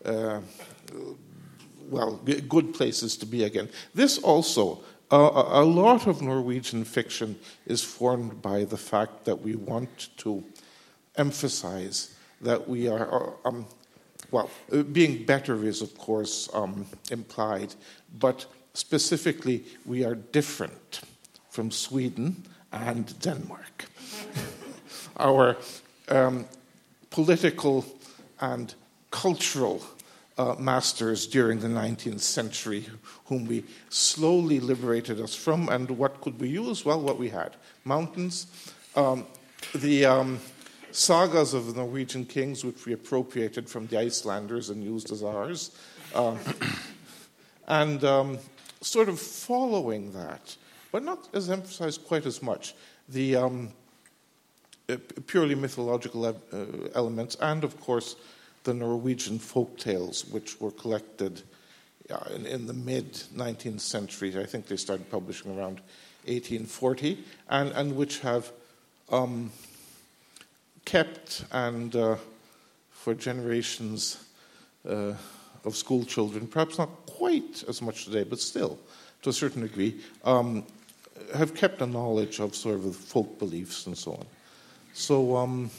uh, 0.05 0.39
well, 1.89 2.15
good 2.47 2.73
places 2.73 3.15
to 3.17 3.25
be 3.25 3.43
again. 3.43 3.69
This 3.93 4.17
also, 4.17 4.79
uh, 5.11 5.43
a 5.47 5.63
lot 5.63 6.07
of 6.07 6.21
Norwegian 6.21 6.83
fiction 6.83 7.37
is 7.65 7.83
formed 7.83 8.41
by 8.41 8.63
the 8.63 8.77
fact 8.77 9.25
that 9.25 9.41
we 9.41 9.55
want 9.55 10.09
to 10.17 10.43
emphasize 11.17 12.15
that 12.41 12.67
we 12.67 12.87
are. 12.87 13.37
Uh, 13.45 13.47
um, 13.47 13.65
well, 14.31 14.49
uh, 14.71 14.83
being 14.83 15.25
better 15.25 15.63
is, 15.63 15.81
of 15.81 15.97
course, 15.97 16.49
um, 16.53 16.85
implied, 17.11 17.73
but 18.19 18.45
Specifically, 18.77 19.63
we 19.87 20.05
are 20.05 20.13
different 20.13 21.01
from 21.49 21.71
Sweden 21.71 22.43
and 22.71 23.19
Denmark. 23.19 23.85
Our 25.17 25.57
um, 26.09 26.45
political 27.09 27.87
and 28.39 28.75
cultural 29.09 29.81
uh, 30.37 30.53
masters 30.59 31.25
during 31.25 31.59
the 31.59 31.67
19th 31.67 32.19
century, 32.19 32.85
whom 33.25 33.47
we 33.47 33.63
slowly 33.89 34.59
liberated 34.59 35.19
us 35.21 35.33
from, 35.33 35.69
and 35.69 35.89
what 35.89 36.21
could 36.21 36.39
we 36.39 36.49
use? 36.49 36.85
Well, 36.85 37.01
what 37.01 37.17
we 37.17 37.29
had 37.29 37.55
mountains, 37.83 38.45
um, 38.95 39.25
the 39.73 40.05
um, 40.05 40.39
sagas 40.91 41.55
of 41.55 41.65
the 41.65 41.73
Norwegian 41.73 42.25
kings, 42.25 42.63
which 42.63 42.85
we 42.85 42.93
appropriated 42.93 43.67
from 43.67 43.87
the 43.87 43.97
Icelanders 43.97 44.69
and 44.69 44.83
used 44.83 45.11
as 45.11 45.23
ours, 45.23 45.71
uh, 46.13 46.37
and 47.67 48.03
um, 48.03 48.37
sort 48.87 49.09
of 49.09 49.19
following 49.19 50.11
that, 50.13 50.55
but 50.91 51.03
not 51.03 51.27
as 51.33 51.49
emphasized 51.49 52.05
quite 52.05 52.25
as 52.25 52.41
much, 52.41 52.73
the 53.09 53.35
um, 53.35 53.71
uh, 54.89 54.97
purely 55.27 55.55
mythological 55.55 56.25
uh, 56.25 56.33
elements, 56.95 57.35
and 57.41 57.63
of 57.63 57.79
course 57.81 58.15
the 58.63 58.73
Norwegian 58.73 59.39
folk 59.39 59.77
tales, 59.77 60.25
which 60.25 60.59
were 60.59 60.71
collected 60.71 61.41
uh, 62.09 62.29
in, 62.33 62.67
the 62.67 62.73
mid 62.73 63.13
19th 63.35 63.81
century. 63.81 64.37
I 64.37 64.45
think 64.45 64.67
they 64.67 64.77
started 64.77 65.09
publishing 65.09 65.51
around 65.51 65.81
1840, 66.25 67.23
and, 67.49 67.71
and 67.71 67.95
which 67.95 68.19
have 68.19 68.51
um, 69.09 69.51
kept 70.85 71.45
and 71.51 71.95
uh, 71.95 72.15
for 72.91 73.13
generations 73.13 74.23
uh, 74.87 75.13
of 75.67 75.75
school 75.75 76.05
children, 76.05 76.47
perhaps 76.47 76.77
not 76.77 76.89
quite 77.05 77.63
as 77.67 77.81
much 77.81 78.05
today, 78.05 78.23
but 78.23 78.39
still, 78.39 78.79
to 79.21 79.29
a 79.29 79.33
certain 79.33 79.61
degree, 79.61 79.99
um, 80.23 80.63
have 81.35 81.53
kept 81.53 81.81
a 81.81 81.85
knowledge 81.85 82.39
of 82.39 82.55
sort 82.55 82.75
of 82.75 82.95
folk 82.95 83.37
beliefs 83.37 83.85
and 83.85 83.97
so 83.97 84.13
on. 84.13 84.25
So, 84.93 85.35
um, 85.35 85.69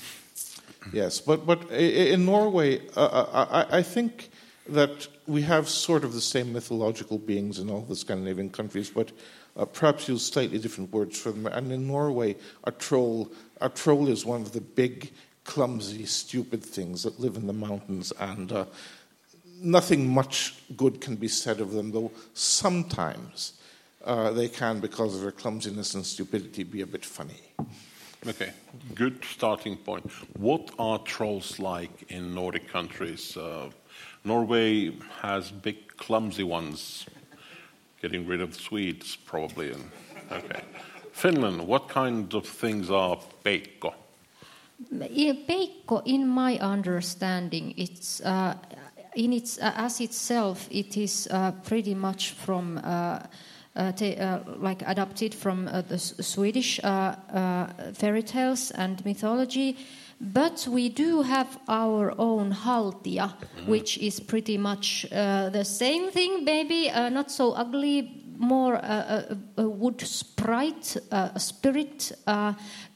yes, 0.92 1.20
but, 1.20 1.46
but 1.46 1.70
in 1.72 2.24
Norway, 2.24 2.87
uh, 2.96 3.01
uh, 3.01 3.66
I, 3.70 3.79
I 3.79 3.83
think 3.83 4.31
that 4.68 5.09
we 5.27 5.42
have 5.42 5.68
sort 5.68 6.05
of 6.05 6.12
the 6.12 6.20
same 6.20 6.53
mythological 6.53 7.18
beings 7.18 7.59
in 7.59 7.70
all 7.70 7.81
the 7.81 7.96
Scandinavian 7.96 8.51
countries, 8.51 8.90
but 8.90 9.11
uh, 9.57 9.64
perhaps 9.64 10.09
use 10.09 10.24
slightly 10.24 10.59
different 10.59 10.92
words 10.92 11.18
for 11.18 11.33
them. 11.33 11.46
And 11.46 11.72
in 11.72 11.87
Norway, 11.87 12.37
a 12.64 12.70
troll, 12.70 13.33
a 13.61 13.68
troll 13.68 14.09
is 14.09 14.24
one 14.24 14.42
of 14.42 14.53
the 14.53 14.61
big, 14.61 15.11
clumsy, 15.44 16.05
stupid 16.05 16.62
things 16.62 17.03
that 17.03 17.18
live 17.18 17.37
in 17.37 17.46
the 17.46 17.53
mountains, 17.55 18.12
and 18.20 18.53
uh, 18.53 18.66
nothing 19.61 20.09
much 20.09 20.55
good 20.77 21.01
can 21.01 21.16
be 21.16 21.29
said 21.29 21.61
of 21.61 21.73
them, 21.73 21.90
though 21.92 22.12
sometimes 22.35 23.55
uh, 24.05 24.31
they 24.31 24.49
can, 24.49 24.81
because 24.81 25.14
of 25.14 25.23
their 25.23 25.33
clumsiness 25.33 25.94
and 25.94 26.05
stupidity, 26.05 26.62
be 26.62 26.81
a 26.83 26.87
bit 26.87 27.05
funny. 27.05 27.40
Okay, 28.27 28.53
good 28.94 29.25
starting 29.25 29.77
point. 29.77 30.11
What 30.37 30.71
are 30.79 30.99
trolls 30.99 31.59
like 31.59 32.11
in 32.11 32.35
Nordic 32.35 32.68
countries? 32.68 33.37
Uh, 33.37 33.71
Norway 34.25 34.92
has 35.21 35.51
big, 35.51 35.97
clumsy 35.97 36.42
ones, 36.42 37.07
getting 38.03 38.27
rid 38.27 38.40
of 38.40 38.55
Swedes, 38.55 39.16
probably. 39.16 39.71
And, 39.71 39.90
okay. 40.33 40.62
Finland, 41.12 41.66
what 41.66 41.88
kind 41.88 42.35
of 42.35 42.47
things 42.47 42.90
are 42.90 43.18
peikko? 43.44 43.94
Peikko, 44.92 46.03
in 46.05 46.29
my 46.29 46.59
understanding, 46.59 47.75
it's 47.77 48.21
uh, 48.21 48.55
in 49.14 49.33
its 49.33 49.59
uh, 49.59 49.73
as 49.77 50.01
itself, 50.01 50.68
it 50.71 50.97
is 50.97 51.29
uh, 51.31 51.53
pretty 51.64 51.94
much 51.94 52.33
from. 52.33 52.79
Uh, 52.79 53.21
uh, 53.77 53.92
uh 54.03 54.40
like 54.57 54.83
adapted 54.87 55.33
from 55.33 55.68
uh, 55.68 55.83
the 55.83 55.99
Swedish 55.99 56.81
fairy 56.81 58.23
tales 58.25 58.73
and 58.73 59.05
mythology, 59.05 59.77
but 60.21 60.66
we 60.68 60.88
do 60.88 61.23
have 61.23 61.61
our 61.68 62.12
own 62.18 62.51
haltia, 62.51 63.29
mm-hmm. 63.29 63.71
which 63.71 63.97
is 63.99 64.18
pretty 64.18 64.59
much 64.59 65.07
the 65.11 65.62
same 65.62 66.11
thing, 66.11 66.44
maybe 66.44 66.90
not 67.11 67.31
so 67.31 67.53
ugly, 67.53 68.25
more 68.37 68.75
a, 68.75 69.38
a, 69.57 69.68
wood 69.68 70.01
sprite, 70.01 70.97
a 71.12 71.38
spirit, 71.38 72.11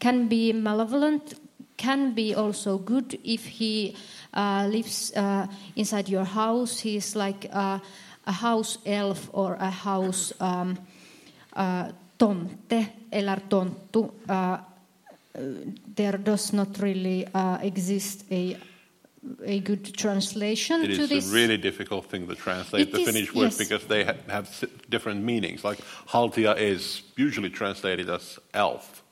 can 0.00 0.26
be 0.26 0.52
malevolent, 0.52 1.34
can 1.76 2.12
be 2.12 2.34
also 2.34 2.78
good 2.78 3.18
if 3.24 3.44
he 3.44 3.96
lives 4.34 5.12
uh, 5.16 5.46
inside 5.76 6.08
your 6.08 6.24
house. 6.24 6.80
He's 6.80 7.16
like 7.16 7.48
uh, 7.52 7.78
a 8.26 8.32
house 8.32 8.78
elf 8.86 9.28
or 9.32 9.54
a 9.54 9.70
house 9.70 10.32
um, 10.40 10.78
tomte 12.18 12.86
eller 13.10 13.40
tonttu. 13.48 14.12
there 15.96 16.18
does 16.18 16.52
not 16.52 16.78
really 16.78 17.26
exist 17.62 18.24
a 18.30 18.56
a 19.44 19.60
good 19.60 19.94
translation 19.96 20.82
it 20.82 20.96
to 20.96 21.06
this. 21.06 21.10
It 21.10 21.16
is 21.16 21.32
a 21.32 21.34
really 21.34 21.56
difficult 21.56 22.06
thing 22.06 22.26
to 22.26 22.34
translate 22.34 22.88
it 22.88 22.92
the 22.92 23.00
is, 23.00 23.06
Finnish 23.06 23.34
words 23.34 23.58
yes. 23.58 23.68
because 23.68 23.86
they 23.86 24.04
ha 24.04 24.14
have 24.28 24.48
different 24.88 25.24
meanings. 25.24 25.64
Like 25.64 25.78
haltia 26.08 26.56
is 26.56 27.02
usually 27.16 27.50
translated 27.50 28.08
as 28.08 28.38
elf, 28.52 29.02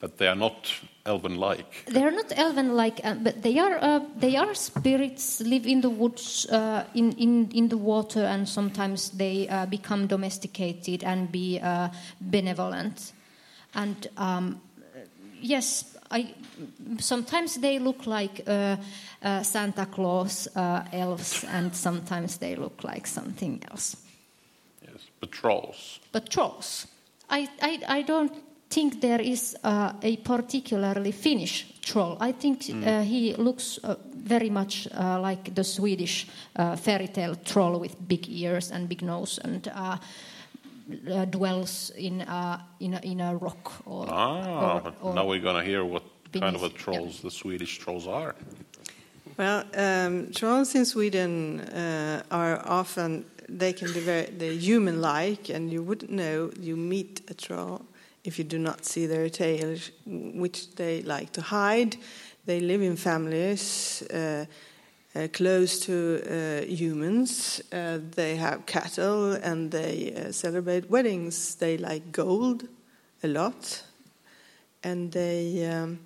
but 0.00 0.18
they 0.18 0.26
are 0.26 0.34
not 0.36 0.72
elven-like. 1.06 1.84
They 1.86 2.02
are 2.02 2.10
not 2.10 2.32
elven-like, 2.36 3.00
uh, 3.04 3.14
but 3.14 3.42
they 3.42 3.58
are 3.58 3.78
uh, 3.80 4.00
they 4.16 4.36
are 4.36 4.54
spirits 4.54 5.40
live 5.40 5.66
in 5.66 5.80
the 5.80 5.90
woods, 5.90 6.46
uh, 6.46 6.84
in 6.94 7.12
in 7.12 7.50
in 7.52 7.68
the 7.68 7.76
water, 7.76 8.24
and 8.24 8.48
sometimes 8.48 9.10
they 9.10 9.48
uh, 9.48 9.66
become 9.66 10.06
domesticated 10.06 11.04
and 11.04 11.30
be 11.30 11.60
uh, 11.60 11.88
benevolent. 12.20 13.12
And 13.74 14.06
um, 14.16 14.60
yes, 15.40 15.96
I 16.10 16.34
sometimes 16.98 17.56
they 17.56 17.78
look 17.78 18.06
like 18.06 18.42
uh, 18.46 18.76
Santa 19.42 19.86
Claus 19.86 20.48
elves, 20.92 21.44
and 21.44 21.74
sometimes 21.74 22.38
they 22.38 22.56
look 22.56 22.84
like 22.84 23.06
something 23.06 23.62
else. 23.70 23.96
Yes, 24.82 25.08
but 25.20 25.32
trolls. 25.32 26.00
But 26.12 26.30
trolls. 26.30 26.86
I, 27.30 27.48
I, 27.62 27.80
I 27.88 28.02
don't 28.02 28.32
think 28.74 29.00
there 29.00 29.20
is 29.20 29.56
uh, 29.62 29.92
a 30.02 30.16
particularly 30.16 31.12
Finnish 31.12 31.66
troll. 31.80 32.16
I 32.20 32.32
think 32.32 32.62
mm. 32.62 32.86
uh, 32.86 33.02
he 33.02 33.34
looks 33.34 33.78
uh, 33.84 33.94
very 34.16 34.50
much 34.50 34.88
uh, 34.90 35.20
like 35.20 35.54
the 35.54 35.62
Swedish 35.62 36.26
uh, 36.56 36.76
fairy 36.76 37.08
tale 37.08 37.36
troll 37.36 37.78
with 37.78 37.96
big 38.08 38.28
ears 38.28 38.72
and 38.72 38.88
big 38.88 39.02
nose 39.02 39.38
and 39.44 39.68
uh, 39.68 39.96
dwells 41.30 41.92
in 41.96 42.20
in 42.80 42.94
a, 42.94 43.00
in 43.02 43.20
a 43.20 43.36
rock. 43.36 43.72
Or, 43.86 44.06
ah, 44.08 44.80
or, 44.80 44.92
or 45.00 45.14
now 45.14 45.26
we're 45.26 45.42
gonna 45.42 45.64
hear 45.64 45.84
what 45.84 46.02
beneath, 46.32 46.42
kind 46.42 46.56
of 46.56 46.62
a 46.62 46.68
trolls 46.70 47.16
yeah. 47.16 47.22
the 47.22 47.30
Swedish 47.30 47.78
trolls 47.78 48.06
are. 48.06 48.34
Well, 49.36 49.64
um, 49.74 50.30
trolls 50.32 50.74
in 50.74 50.84
Sweden 50.84 51.60
are 52.30 52.60
often 52.66 53.24
they 53.48 53.72
can 53.72 53.92
be 53.92 54.00
very 54.00 54.26
they're 54.38 54.58
human-like, 54.58 55.54
and 55.54 55.70
you 55.70 55.82
wouldn't 55.82 56.10
know 56.10 56.50
you 56.60 56.76
meet 56.76 57.22
a 57.30 57.34
troll 57.34 57.80
if 58.24 58.38
you 58.38 58.44
do 58.44 58.58
not 58.58 58.84
see 58.86 59.06
their 59.06 59.28
tails, 59.28 59.90
which 60.06 60.74
they 60.76 61.02
like 61.02 61.32
to 61.32 61.42
hide. 61.42 61.96
They 62.46 62.60
live 62.60 62.82
in 62.82 62.96
families 62.96 64.02
uh, 64.10 64.46
uh, 65.14 65.28
close 65.32 65.78
to 65.80 66.22
uh, 66.26 66.66
humans. 66.66 67.62
Uh, 67.72 67.98
they 68.14 68.36
have 68.36 68.66
cattle 68.66 69.32
and 69.32 69.70
they 69.70 70.14
uh, 70.14 70.32
celebrate 70.32 70.90
weddings. 70.90 71.54
They 71.54 71.76
like 71.76 72.12
gold 72.12 72.64
a 73.22 73.28
lot, 73.28 73.84
and 74.82 75.12
they 75.12 75.66
um, 75.66 76.00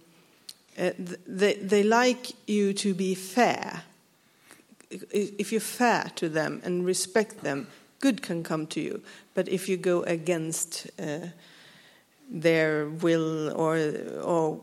uh, 0.78 0.90
they 1.26 1.54
they 1.54 1.82
like 1.82 2.32
you 2.46 2.72
to 2.74 2.94
be 2.94 3.14
fair. 3.14 3.82
If 4.90 5.52
you're 5.52 5.60
fair 5.60 6.10
to 6.16 6.28
them 6.30 6.62
and 6.64 6.86
respect 6.86 7.42
them, 7.42 7.66
good 8.00 8.22
can 8.22 8.42
come 8.42 8.66
to 8.68 8.80
you. 8.80 9.02
But 9.34 9.48
if 9.48 9.68
you 9.68 9.76
go 9.76 10.02
against 10.04 10.86
their 12.28 12.88
will 12.88 13.50
or 13.56 13.78
or 14.22 14.60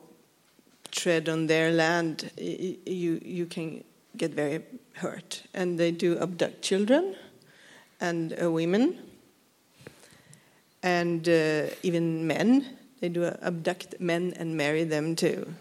tread 0.91 1.29
on 1.29 1.47
their 1.47 1.71
land, 1.71 2.31
you 2.37 3.19
you 3.23 3.45
can 3.45 3.83
get 4.17 4.33
very 4.33 4.63
hurt. 4.93 5.43
And 5.53 5.77
they 5.77 5.91
do 5.91 6.17
abduct 6.19 6.61
children 6.61 7.15
and 7.99 8.33
uh, 8.41 8.51
women 8.51 8.99
and 10.83 11.27
uh, 11.27 11.67
even 11.83 12.27
men. 12.27 12.77
They 13.01 13.09
do 13.09 13.25
abduct 13.25 13.99
men 13.99 14.33
and 14.37 14.55
marry 14.55 14.83
them 14.83 15.15
too. 15.15 15.53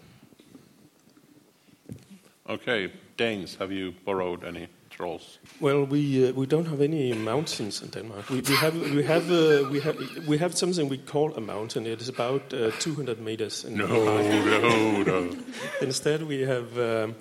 Okay, 2.49 2.93
Danes, 3.17 3.57
have 3.57 3.73
you 3.73 3.95
borrowed 4.05 4.45
any? 4.45 4.69
Trolls? 4.97 5.39
Well, 5.61 5.87
we 5.87 6.29
uh, 6.29 6.33
we 6.33 6.47
don't 6.47 6.67
have 6.67 6.85
any 6.85 7.13
mountains 7.13 7.83
in 7.83 7.89
Denmark. 7.91 8.31
We, 8.31 8.41
we 8.41 8.57
have 8.57 8.75
we 8.97 9.03
have 9.03 9.31
uh, 9.31 9.71
we 9.71 9.81
have 9.81 9.97
we 10.27 10.39
have 10.39 10.55
something 10.55 10.89
we 10.91 10.99
call 10.99 11.35
a 11.37 11.41
mountain. 11.41 11.87
It 11.87 12.01
is 12.01 12.09
about 12.09 12.53
uh, 12.53 12.71
200 12.79 13.21
meters. 13.21 13.65
In 13.65 13.77
no, 13.77 13.87
no, 13.87 15.03
no. 15.03 15.37
Instead, 15.81 16.23
we 16.23 16.47
have. 16.47 16.79
Um, 16.79 17.15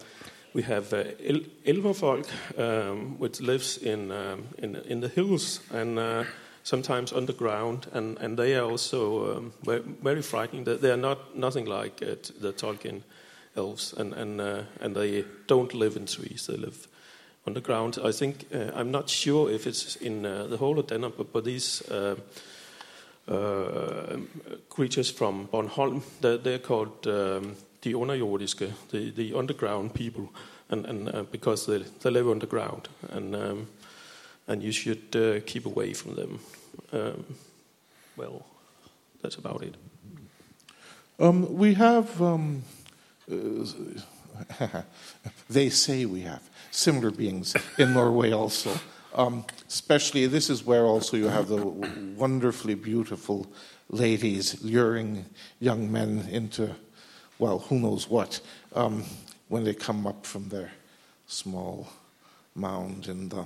we 0.55 0.61
have 0.61 0.93
uh, 0.93 1.03
El- 1.25 1.45
Elverfolk, 1.65 2.27
um, 2.57 3.17
which 3.19 3.41
lives 3.41 3.77
in, 3.77 4.11
um, 4.11 4.43
in 4.57 4.75
in 4.85 5.01
the 5.01 5.07
hills 5.07 5.61
and 5.71 5.97
uh, 5.97 6.23
sometimes 6.63 7.13
underground, 7.13 7.87
and, 7.93 8.17
and 8.19 8.37
they 8.37 8.55
are 8.55 8.69
also 8.69 9.37
um, 9.37 9.53
very, 9.65 9.81
very, 10.03 10.21
frightening. 10.21 10.63
They 10.63 10.91
are 10.91 10.97
not 10.97 11.35
nothing 11.35 11.65
like 11.65 11.97
the 12.41 12.53
Tolkien 12.53 13.01
elves, 13.55 13.93
and 13.93 14.13
and 14.13 14.41
uh, 14.41 14.63
and 14.81 14.95
they 14.95 15.25
don't 15.47 15.73
live 15.73 15.99
in 15.99 16.05
trees. 16.05 16.45
They 16.45 16.57
live 16.57 16.87
on 17.45 17.53
the 17.53 17.61
ground. 17.61 17.97
I 18.03 18.11
think 18.11 18.45
uh, 18.53 18.71
I'm 18.75 18.91
not 18.91 19.09
sure 19.09 19.49
if 19.49 19.67
it's 19.67 19.95
in 19.97 20.25
uh, 20.25 20.47
the 20.47 20.57
whole 20.57 20.79
of 20.79 20.87
Denmark, 20.87 21.17
but, 21.17 21.33
but 21.33 21.43
these 21.43 21.81
uh, 21.89 22.15
uh 23.27 24.17
creatures 24.69 25.11
from 25.11 25.47
Bornholm, 25.47 26.01
they're, 26.21 26.37
they're 26.37 26.59
called 26.59 27.07
um, 27.07 27.55
the 27.81 27.93
underjordiske, 27.93 28.71
the, 28.91 29.11
the 29.11 29.33
underground 29.33 29.93
people, 29.93 30.29
and, 30.69 30.85
and 30.85 31.09
uh, 31.09 31.23
because 31.31 31.65
they, 31.65 31.83
they 32.01 32.09
live 32.09 32.29
underground, 32.29 32.89
and 33.11 33.35
um, 33.35 33.67
and 34.47 34.61
you 34.61 34.71
should 34.71 35.15
uh, 35.15 35.39
keep 35.45 35.65
away 35.65 35.93
from 35.93 36.15
them. 36.15 36.39
Um, 36.91 37.25
well, 38.17 38.45
that's 39.21 39.35
about 39.35 39.63
it. 39.63 39.75
Um, 41.19 41.57
we 41.57 41.75
have. 41.75 42.21
They 45.49 45.69
say 45.69 46.05
we 46.05 46.21
have 46.21 46.41
similar 46.71 47.11
beings 47.11 47.55
in 47.77 47.93
Norway 47.93 48.31
also. 48.31 48.71
Um, 49.13 49.45
especially, 49.67 50.25
this 50.25 50.49
is 50.49 50.65
where 50.65 50.85
also 50.85 51.17
you 51.17 51.27
have 51.27 51.47
the 51.47 51.63
wonderfully 52.17 52.73
beautiful 52.73 53.45
ladies 53.89 54.63
luring 54.63 55.25
young 55.59 55.91
men 55.91 56.27
into, 56.31 56.73
well, 57.37 57.59
who 57.59 57.79
knows 57.79 58.09
what, 58.09 58.39
um, 58.73 59.03
when 59.49 59.63
they 59.63 59.75
come 59.75 60.07
up 60.07 60.25
from 60.25 60.49
their 60.49 60.71
small 61.27 61.87
mound 62.55 63.07
in 63.07 63.29
the 63.29 63.45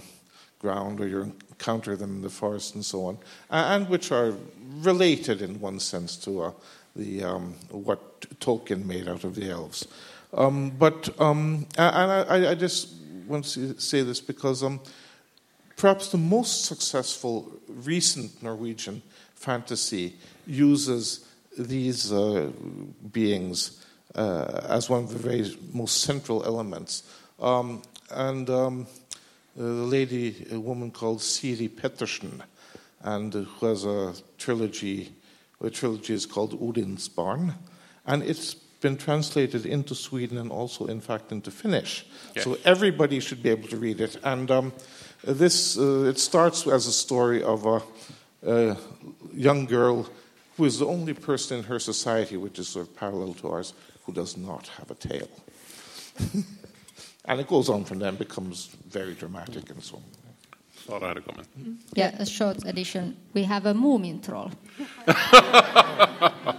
ground 0.60 1.00
or 1.02 1.08
you 1.08 1.22
encounter 1.50 1.96
them 1.96 2.18
in 2.18 2.22
the 2.22 2.30
forest 2.30 2.76
and 2.76 2.86
so 2.86 3.06
on, 3.06 3.18
and 3.50 3.90
which 3.90 4.12
are 4.12 4.34
related 4.80 5.42
in 5.42 5.60
one 5.60 5.80
sense 5.80 6.16
to 6.16 6.44
uh, 6.44 6.52
the, 6.96 7.24
um, 7.24 7.54
what 7.70 8.22
Tolkien 8.40 8.86
made 8.86 9.08
out 9.08 9.24
of 9.24 9.36
the 9.36 9.50
elves. 9.50 9.88
Um, 10.34 10.72
but 10.72 11.10
um, 11.20 11.66
and 11.78 12.12
I, 12.12 12.52
I, 12.52 12.56
just 12.56 12.90
want 13.28 13.46
to 13.46 13.80
say 13.80 14.02
this 14.02 14.20
because 14.20 14.62
um, 14.62 14.82
perhaps 15.78 16.12
the 16.12 16.18
most 16.18 16.66
successful 16.66 17.52
recent 17.70 18.44
Norwegian 18.44 19.02
fantasy 19.36 20.16
uses 20.46 21.26
these 21.58 22.12
uh, 22.12 22.52
beings 23.12 23.86
uh, 24.16 24.62
as 24.68 24.90
one 24.90 25.04
of 25.04 25.10
the 25.10 25.20
very 25.20 25.58
most 25.74 26.02
central 26.02 26.44
elements. 26.44 27.04
Um, 27.40 27.82
and 28.12 28.50
um, 28.50 28.88
the 29.56 29.64
lady, 29.64 30.46
a 30.52 30.60
woman 30.60 30.92
called 30.92 31.22
Siri 31.22 31.70
Pettersen, 31.70 32.42
and 33.02 33.34
who 33.34 33.66
has 33.66 33.86
a 33.86 34.14
trilogy. 34.38 35.14
The 35.62 35.72
trilogy 35.72 36.14
is 36.14 36.26
called 36.26 36.58
Odin's 36.62 37.08
Barn, 37.08 37.56
and 38.06 38.22
it's 38.24 38.56
been 38.82 38.98
translated 38.98 39.66
into 39.66 39.96
Sweden 39.96 40.38
and 40.38 40.52
also, 40.52 40.86
in 40.86 41.02
fact, 41.02 41.32
into 41.32 41.52
Finnish. 41.52 42.06
Yes. 42.36 42.44
So 42.44 42.58
everybody 42.64 43.20
should 43.20 43.42
be 43.42 43.50
able 43.50 43.68
to 43.70 43.78
read 43.78 44.02
it. 44.02 44.18
And 44.24 44.52
um, 44.52 44.74
this 45.24 45.78
uh, 45.78 46.04
it 46.04 46.20
starts 46.20 46.68
as 46.68 46.88
a 46.88 46.92
story 46.92 47.44
of 47.44 47.66
a, 47.66 47.82
a, 48.46 48.78
young 49.34 49.66
girl 49.66 50.08
who 50.56 50.66
is 50.66 50.80
the 50.80 50.86
only 50.86 51.14
person 51.14 51.60
in 51.60 51.64
her 51.66 51.80
society, 51.80 52.38
which 52.38 52.60
is 52.60 52.68
sort 52.68 52.88
of 52.88 52.96
parallel 52.96 53.34
to 53.36 53.50
ours, 53.50 53.74
who 54.06 54.14
does 54.14 54.38
not 54.38 54.68
have 54.80 54.92
a 54.92 54.96
tail. 54.96 55.28
and 57.26 57.40
it 57.40 57.48
goes 57.48 57.70
on 57.70 57.84
from 57.84 58.00
then, 58.00 58.16
becomes 58.16 58.76
very 58.88 59.14
dramatic 59.14 59.70
and 59.70 59.84
so 59.84 59.98
on. 59.98 60.04
Sara 60.88 61.08
had 61.10 61.18
a 61.18 61.22
comment. 61.22 61.48
Yeah, 61.94 62.16
a 62.18 62.26
short 62.26 62.64
addition. 62.66 63.18
We 63.34 63.44
have 63.44 63.66
a 63.66 63.74
Moomin 63.74 64.24
troll. 64.24 64.52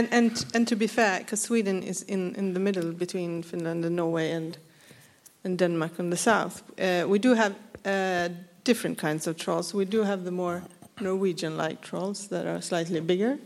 and, 0.00 0.08
and, 0.12 0.46
and 0.54 0.68
to 0.68 0.76
be 0.76 0.86
fair, 0.86 1.18
because 1.18 1.42
Sweden 1.42 1.82
is 1.82 2.02
in, 2.02 2.34
in 2.36 2.54
the 2.54 2.60
middle 2.60 2.92
between 2.92 3.42
Finland 3.42 3.84
and 3.84 3.96
Norway 3.96 4.30
and, 4.30 4.56
and 5.44 5.58
Denmark 5.58 6.00
on 6.00 6.10
the 6.10 6.16
south, 6.16 6.62
uh, 6.80 7.06
we 7.06 7.18
do 7.18 7.34
have 7.34 7.54
uh, 7.84 8.28
different 8.64 8.98
kinds 8.98 9.26
of 9.26 9.36
trolls. 9.36 9.74
We 9.74 9.84
do 9.84 10.02
have 10.02 10.24
the 10.24 10.30
more 10.30 10.62
Norwegian 11.00 11.56
like 11.56 11.82
trolls 11.82 12.28
that 12.28 12.46
are 12.46 12.62
slightly 12.62 13.00
bigger. 13.00 13.38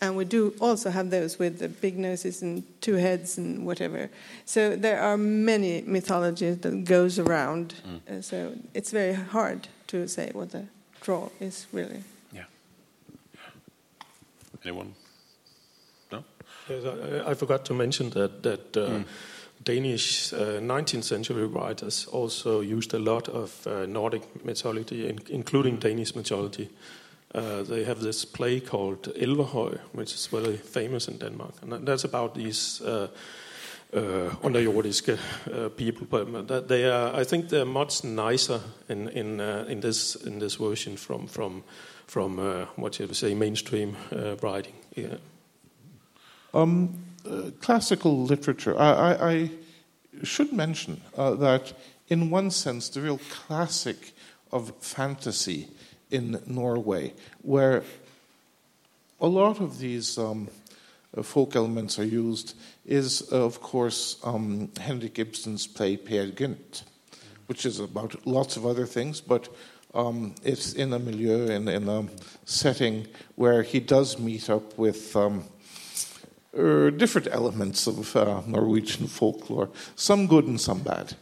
And 0.00 0.16
we 0.16 0.24
do 0.24 0.54
also 0.60 0.90
have 0.90 1.10
those 1.10 1.38
with 1.38 1.58
the 1.58 1.68
big 1.68 1.98
noses 1.98 2.42
and 2.42 2.62
two 2.80 2.94
heads 2.94 3.38
and 3.38 3.66
whatever. 3.66 4.10
So 4.44 4.76
there 4.76 5.00
are 5.00 5.16
many 5.16 5.82
mythologies 5.86 6.58
that 6.58 6.84
goes 6.84 7.18
around. 7.18 7.74
Mm. 7.88 8.18
Uh, 8.18 8.22
so 8.22 8.52
it's 8.74 8.92
very 8.92 9.14
hard 9.14 9.68
to 9.86 10.06
say 10.06 10.30
what 10.34 10.50
the 10.50 10.66
troll 11.00 11.32
is 11.40 11.66
really. 11.72 12.02
Yeah. 12.32 12.44
Anyone? 14.62 14.94
Yes, 16.68 16.84
I, 16.84 17.30
I 17.30 17.34
forgot 17.34 17.64
to 17.66 17.74
mention 17.74 18.10
that 18.10 18.42
that. 18.42 18.76
Uh, 18.76 18.88
mm. 18.88 19.04
Danish 19.64 20.32
uh, 20.32 20.60
19th 20.60 21.04
century 21.04 21.46
writers 21.46 22.06
also 22.12 22.60
used 22.60 22.94
a 22.94 22.98
lot 22.98 23.28
of 23.28 23.66
uh, 23.66 23.86
Nordic 23.86 24.22
mythology, 24.44 25.08
in, 25.08 25.18
including 25.30 25.78
Danish 25.78 26.14
mythology. 26.14 26.68
Uh, 27.34 27.62
they 27.62 27.84
have 27.84 28.00
this 28.00 28.24
play 28.24 28.60
called 28.60 29.12
Elverhøj, 29.16 29.78
which 29.92 30.14
is 30.14 30.26
very 30.26 30.56
famous 30.56 31.08
in 31.08 31.18
Denmark, 31.18 31.54
and 31.62 31.86
that's 31.86 32.04
about 32.04 32.34
these 32.34 32.80
uh, 32.84 33.08
uh, 33.92 34.30
underjordiske 34.42 35.18
uh, 35.52 35.68
people. 35.68 36.06
But 36.06 36.68
they 36.68 36.84
are, 36.84 37.20
I 37.20 37.24
think, 37.24 37.48
they're 37.48 37.64
much 37.64 38.04
nicer 38.04 38.60
in 38.88 39.08
in 39.08 39.40
uh, 39.40 39.64
in 39.68 39.80
this 39.80 40.16
in 40.26 40.38
this 40.38 40.56
version 40.56 40.96
from 40.96 41.26
from 41.28 41.62
from 42.06 42.38
uh, 42.38 42.66
what 42.76 42.98
you 42.98 43.06
would 43.06 43.16
say 43.16 43.34
mainstream 43.34 43.96
writing. 44.42 44.74
Yeah. 44.96 45.18
Um, 46.56 47.04
classical 47.60 48.22
literature. 48.24 48.78
I, 48.78 48.92
I, 48.92 49.30
I 49.30 49.50
should 50.22 50.52
mention 50.52 51.02
that, 51.14 51.72
in 52.08 52.30
one 52.30 52.50
sense, 52.50 52.88
the 52.88 53.02
real 53.02 53.20
classic 53.30 54.12
of 54.52 54.72
fantasy 54.80 55.68
in 56.10 56.40
Norway, 56.46 57.12
where 57.42 57.82
a 59.20 59.26
lot 59.26 59.60
of 59.60 59.78
these 59.78 60.18
um, 60.18 60.48
uh, 61.16 61.22
folk 61.22 61.56
elements 61.56 61.98
are 61.98 62.04
used, 62.04 62.56
is 62.84 63.22
of 63.32 63.60
course 63.60 64.16
um, 64.24 64.70
Henrik 64.78 65.18
Ibsen's 65.18 65.66
play 65.66 65.96
Peer 65.96 66.28
Gynt, 66.28 66.84
which 67.46 67.66
is 67.66 67.80
about 67.80 68.26
lots 68.26 68.56
of 68.56 68.64
other 68.64 68.86
things, 68.86 69.20
but 69.20 69.48
um, 69.94 70.34
it's 70.44 70.74
in 70.74 70.92
a 70.92 70.98
milieu, 70.98 71.46
in, 71.48 71.68
in, 71.68 71.88
a 71.88 72.06
setting 72.44 73.06
where 73.34 73.62
he 73.62 73.80
does 73.80 74.18
meet 74.18 74.50
up 74.50 74.76
with 74.78 75.16
um, 75.16 75.44
uh, 76.56 76.90
different 76.90 77.28
elements 77.30 77.86
of 77.86 78.16
uh, 78.16 78.42
Norwegian 78.46 79.06
folklore, 79.06 79.68
some 79.94 80.26
good 80.26 80.46
and 80.46 80.60
some 80.60 80.80
bad. 80.80 81.14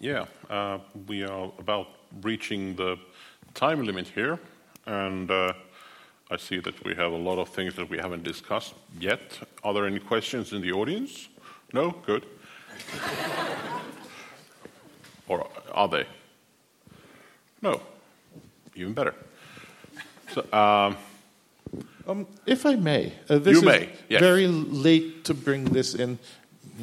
Yeah, 0.00 0.26
uh, 0.50 0.78
we 1.06 1.22
are 1.22 1.50
about 1.58 1.88
reaching 2.22 2.76
the 2.76 2.98
time 3.54 3.84
limit 3.84 4.08
here, 4.08 4.38
and 4.86 5.30
uh, 5.30 5.52
I 6.30 6.36
see 6.36 6.58
that 6.60 6.82
we 6.84 6.94
have 6.94 7.12
a 7.12 7.16
lot 7.16 7.38
of 7.38 7.48
things 7.48 7.74
that 7.76 7.88
we 7.88 7.98
haven't 7.98 8.22
discussed 8.22 8.74
yet. 8.98 9.38
Are 9.62 9.72
there 9.72 9.86
any 9.86 10.00
questions 10.00 10.52
in 10.52 10.62
the 10.62 10.72
audience? 10.72 11.28
No? 11.72 11.90
Good. 12.06 12.26
or 15.28 15.46
are 15.72 15.88
they? 15.88 16.06
No. 17.62 17.80
Even 18.74 18.92
better. 18.92 19.14
So, 20.32 20.40
um, 20.52 20.96
um, 22.06 22.26
if 22.46 22.66
I 22.66 22.74
may, 22.76 23.12
uh, 23.28 23.38
this 23.38 23.52
you 23.52 23.58
is 23.58 23.64
may. 23.64 23.88
Yes. 24.08 24.20
very 24.20 24.46
late 24.46 25.24
to 25.24 25.34
bring 25.34 25.64
this 25.64 25.94
in. 25.94 26.18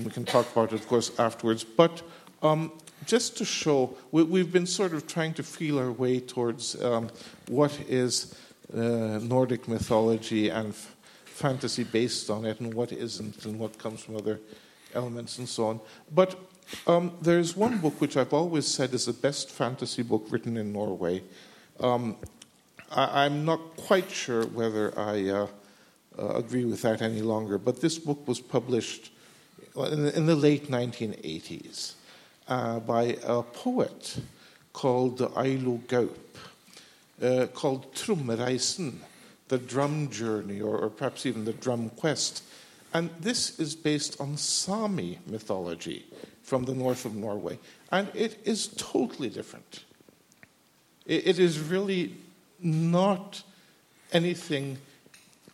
We 0.04 0.10
can 0.10 0.26
talk 0.26 0.52
about 0.52 0.74
it, 0.74 0.76
of 0.76 0.88
course, 0.88 1.12
afterwards. 1.20 1.64
But 1.64 2.02
um, 2.42 2.72
just 3.06 3.38
to 3.38 3.46
show, 3.46 3.96
we, 4.12 4.40
have 4.40 4.52
been 4.52 4.66
sort 4.66 4.94
of 4.94 5.08
trying 5.08 5.34
to 5.36 5.44
feel 5.44 5.80
our 5.80 5.92
way 5.92 6.20
towards 6.20 6.82
um, 6.82 7.10
what 7.48 7.78
is 7.88 8.36
uh, 8.74 9.20
Nordic 9.22 9.68
mythology 9.68 10.50
and 10.50 10.70
f- 10.70 10.96
fantasy 11.26 11.84
based 11.84 12.30
on 12.30 12.46
it, 12.46 12.60
and 12.60 12.74
what 12.74 12.92
isn't, 12.92 13.46
and 13.46 13.60
what 13.60 13.78
comes 13.78 14.02
from 14.02 14.18
other 14.18 14.40
elements, 14.94 15.38
and 15.38 15.48
so 15.48 15.68
on. 15.68 15.80
But 16.14 16.36
um, 16.88 17.12
there's 17.22 17.56
one 17.56 17.78
book 17.80 18.00
which 18.00 18.18
I've 18.18 18.34
always 18.34 18.68
said 18.68 18.94
is 18.94 19.06
the 19.06 19.14
best 19.14 19.50
fantasy 19.50 20.04
book 20.04 20.28
written 20.30 20.58
in 20.58 20.72
Norway. 20.72 21.24
Um, 21.80 22.18
I, 22.94 23.26
am 23.26 23.46
not 23.46 23.78
quite 23.78 24.12
sure 24.12 24.46
whether 24.48 24.98
I 25.00 25.30
uh, 25.30 25.48
uh, 26.20 26.28
agree 26.36 26.66
with 26.66 26.82
that 26.82 27.02
any 27.02 27.22
longer, 27.22 27.58
but 27.58 27.80
this 27.80 27.98
book 27.98 28.28
was 28.28 28.40
published 28.40 29.12
in 29.76 30.04
the, 30.04 30.18
in 30.18 30.26
the 30.26 30.36
late 30.36 30.70
1980s 30.70 31.94
uh, 32.50 32.80
by 32.82 33.18
a 33.24 33.44
poet 33.44 34.20
called 34.74 35.20
Ailo 35.20 35.86
Gaup, 35.88 36.38
uh, 37.22 37.48
called 37.54 37.94
Trommereisen, 37.94 38.96
the 39.48 39.58
drum 39.58 40.10
journey, 40.10 40.60
or, 40.60 40.78
or, 40.78 40.90
perhaps 40.90 41.26
even 41.26 41.46
the 41.46 41.54
drum 41.54 41.90
quest. 41.92 42.44
And 42.94 43.10
this 43.22 43.58
is 43.60 43.76
based 43.76 44.20
on 44.20 44.36
Sami 44.36 45.20
mythology 45.28 46.06
from 46.44 46.64
the 46.64 46.74
north 46.74 47.06
of 47.06 47.16
Norway. 47.16 47.58
And 47.92 48.10
it 48.14 48.40
is 48.44 48.68
totally 48.68 49.30
different. 49.30 49.86
it, 51.06 51.28
it 51.28 51.40
is 51.40 51.60
really 51.60 52.16
not 52.62 53.44
anything 54.12 54.78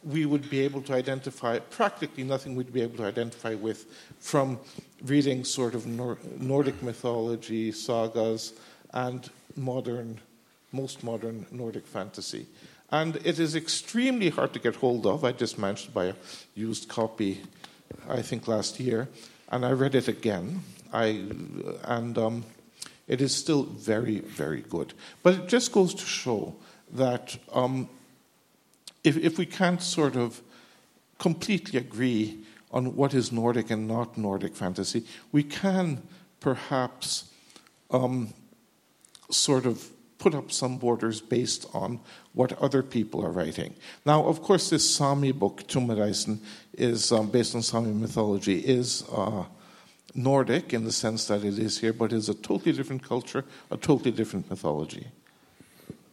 we 0.03 0.25
would 0.25 0.49
be 0.49 0.61
able 0.61 0.81
to 0.83 0.93
identify, 0.93 1.59
practically 1.59 2.23
nothing 2.23 2.55
we'd 2.55 2.73
be 2.73 2.81
able 2.81 2.97
to 2.97 3.05
identify 3.05 3.55
with 3.55 3.85
from 4.19 4.59
reading 5.05 5.43
sort 5.43 5.75
of 5.75 5.85
Nor- 5.85 6.17
Nordic 6.39 6.81
mythology, 6.81 7.71
sagas, 7.71 8.53
and 8.93 9.29
modern, 9.55 10.19
most 10.71 11.03
modern 11.03 11.45
Nordic 11.51 11.85
fantasy. 11.85 12.45
And 12.89 13.17
it 13.17 13.39
is 13.39 13.55
extremely 13.55 14.29
hard 14.29 14.53
to 14.53 14.59
get 14.59 14.75
hold 14.75 15.05
of. 15.05 15.25
I 15.25 15.33
just 15.33 15.59
managed 15.59 15.85
to 15.85 15.91
buy 15.91 16.05
a 16.05 16.13
used 16.55 16.87
copy, 16.87 17.41
I 18.07 18.21
think 18.21 18.47
last 18.47 18.79
year, 18.79 19.09
and 19.49 19.65
I 19.65 19.71
read 19.71 19.95
it 19.95 20.07
again. 20.07 20.61
I, 20.93 21.25
and 21.83 22.17
um, 22.17 22.45
it 23.07 23.19
is 23.19 23.35
still 23.35 23.63
very, 23.63 24.19
very 24.19 24.61
good. 24.61 24.93
But 25.21 25.33
it 25.33 25.47
just 25.47 25.73
goes 25.73 25.93
to 25.95 26.05
show 26.05 26.55
that 26.93 27.37
um, 27.53 27.89
if, 29.03 29.17
if 29.17 29.37
we 29.37 29.45
can't 29.45 29.81
sort 29.81 30.15
of 30.15 30.41
completely 31.17 31.79
agree 31.79 32.39
on 32.71 32.95
what 32.95 33.13
is 33.13 33.31
Nordic 33.31 33.71
and 33.71 33.87
not 33.87 34.17
Nordic 34.17 34.55
fantasy, 34.55 35.05
we 35.31 35.43
can 35.43 36.01
perhaps 36.39 37.31
um, 37.91 38.33
sort 39.29 39.65
of 39.65 39.89
put 40.17 40.33
up 40.33 40.51
some 40.51 40.77
borders 40.77 41.21
based 41.21 41.67
on 41.73 41.99
what 42.33 42.51
other 42.61 42.81
people 42.83 43.25
are 43.25 43.31
writing. 43.31 43.73
Now, 44.05 44.25
of 44.25 44.41
course, 44.41 44.69
this 44.69 44.89
Sami 44.95 45.31
book, 45.31 45.67
Trommereisen, 45.67 46.39
is 46.73 47.11
um, 47.11 47.29
based 47.29 47.55
on 47.55 47.61
Sami 47.61 47.91
mythology, 47.91 48.59
is 48.59 49.03
uh, 49.11 49.45
Nordic 50.15 50.73
in 50.73 50.83
the 50.83 50.91
sense 50.91 51.25
that 51.27 51.43
it 51.43 51.59
is 51.59 51.79
here, 51.79 51.93
but 51.93 52.11
it's 52.11 52.29
a 52.29 52.33
totally 52.33 52.71
different 52.71 53.03
culture, 53.03 53.45
a 53.69 53.77
totally 53.77 54.11
different 54.11 54.49
mythology. 54.49 55.07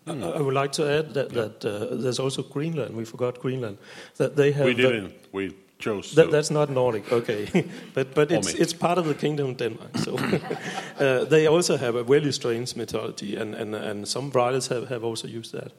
I 0.06 0.12
I 0.12 0.40
would 0.40 0.54
like 0.54 0.72
to 0.72 0.82
add 0.98 1.14
that, 1.14 1.28
that 1.30 1.64
uh, 1.64 1.96
there's 2.02 2.18
also 2.18 2.42
Greenland. 2.42 2.94
We 2.96 3.04
forgot 3.04 3.38
Greenland. 3.40 3.78
That 4.16 4.36
they 4.36 4.52
have. 4.52 4.66
We 4.66 4.74
didn't. 4.74 5.12
We 5.32 5.54
chose 5.78 6.14
That, 6.14 6.26
to. 6.26 6.30
that's 6.30 6.50
not 6.50 6.68
Nordic, 6.70 7.12
okay, 7.12 7.46
but 7.94 8.14
but 8.14 8.30
it's 8.30 8.54
it's 8.54 8.72
part 8.72 8.98
of 8.98 9.04
the 9.04 9.14
kingdom 9.14 9.50
of 9.50 9.56
Denmark. 9.56 9.98
So 9.98 10.12
uh, 11.00 11.28
they 11.28 11.46
also 11.48 11.76
have 11.76 11.98
a 11.98 12.04
very 12.04 12.32
strange 12.32 12.76
mythology, 12.76 13.36
and, 13.36 13.54
and, 13.54 13.74
and 13.74 14.08
some 14.08 14.30
writers 14.30 14.68
have, 14.68 14.88
have 14.88 15.04
also 15.06 15.28
used 15.28 15.52
that. 15.52 15.72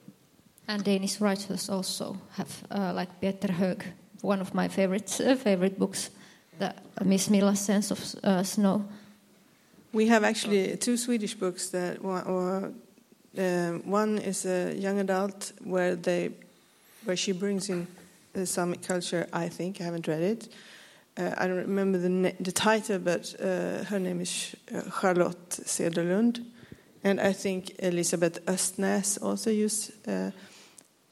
And 0.67 0.83
Danish 0.83 1.21
writers 1.21 1.69
also 1.69 2.17
have, 2.37 2.49
uh, 2.71 2.99
like 2.99 3.09
Peter 3.21 3.53
Høeg, 3.53 3.83
one 4.23 4.41
of 4.41 4.53
my 4.53 4.67
favorite 4.67 5.21
uh, 5.21 5.35
favorite 5.35 5.77
books, 5.77 6.09
the 6.59 6.73
Miss 7.03 7.27
Smilla's 7.27 7.59
Sense 7.59 7.91
of 7.91 8.15
uh, 8.23 8.43
Snow. 8.43 8.81
We 9.93 10.07
have 10.07 10.27
actually 10.27 10.77
two 10.77 10.97
Swedish 10.97 11.35
books 11.35 11.69
that 11.69 12.03
one, 12.03 12.23
or, 12.27 12.71
um, 13.37 13.81
one 13.85 14.17
is 14.17 14.45
a 14.45 14.73
young 14.75 14.99
adult 14.99 15.51
where 15.63 15.95
they 15.95 16.31
where 17.05 17.17
she 17.17 17.31
brings 17.33 17.69
in 17.69 17.87
the 18.33 18.45
Samic 18.45 18.81
culture. 18.87 19.27
I 19.31 19.49
think 19.49 19.79
I 19.79 19.83
haven't 19.83 20.07
read 20.07 20.21
it. 20.21 20.49
Uh, 21.17 21.33
I 21.37 21.47
don't 21.47 21.57
remember 21.57 21.97
the 21.97 22.33
the 22.39 22.51
title, 22.51 22.99
but 22.99 23.35
uh, 23.39 23.83
her 23.85 23.99
name 23.99 24.21
is 24.21 24.55
uh, 24.73 24.81
Charlotte 24.99 25.49
Cederlund, 25.49 26.43
and 27.03 27.21
I 27.21 27.33
think 27.33 27.71
Elisabeth 27.79 28.45
Östnäs 28.45 29.17
also 29.21 29.49
used 29.49 29.91
uh, 30.07 30.31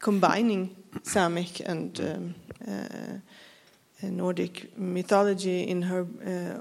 combining 0.02 0.76
Samic 1.04 1.62
and 1.66 2.00
um, 2.00 2.36
uh, 2.68 2.72
uh, 4.04 4.10
Nordic 4.10 4.78
mythology 4.78 5.62
in 5.62 5.84
her 5.84 6.06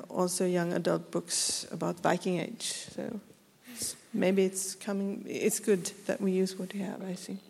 also 0.09 0.47
young 0.47 0.73
adult 0.73 1.11
books 1.11 1.67
about 1.73 2.01
Viking 2.01 2.39
Age. 2.39 2.87
So 2.95 3.21
maybe 4.13 4.45
it's 4.45 4.75
coming. 4.75 5.25
It's 5.27 5.61
good 5.61 5.91
that 6.07 6.21
we 6.21 6.33
use 6.33 6.59
what 6.59 6.73
we 6.75 6.81
have. 6.81 7.03
I 7.03 7.15
think. 7.15 7.41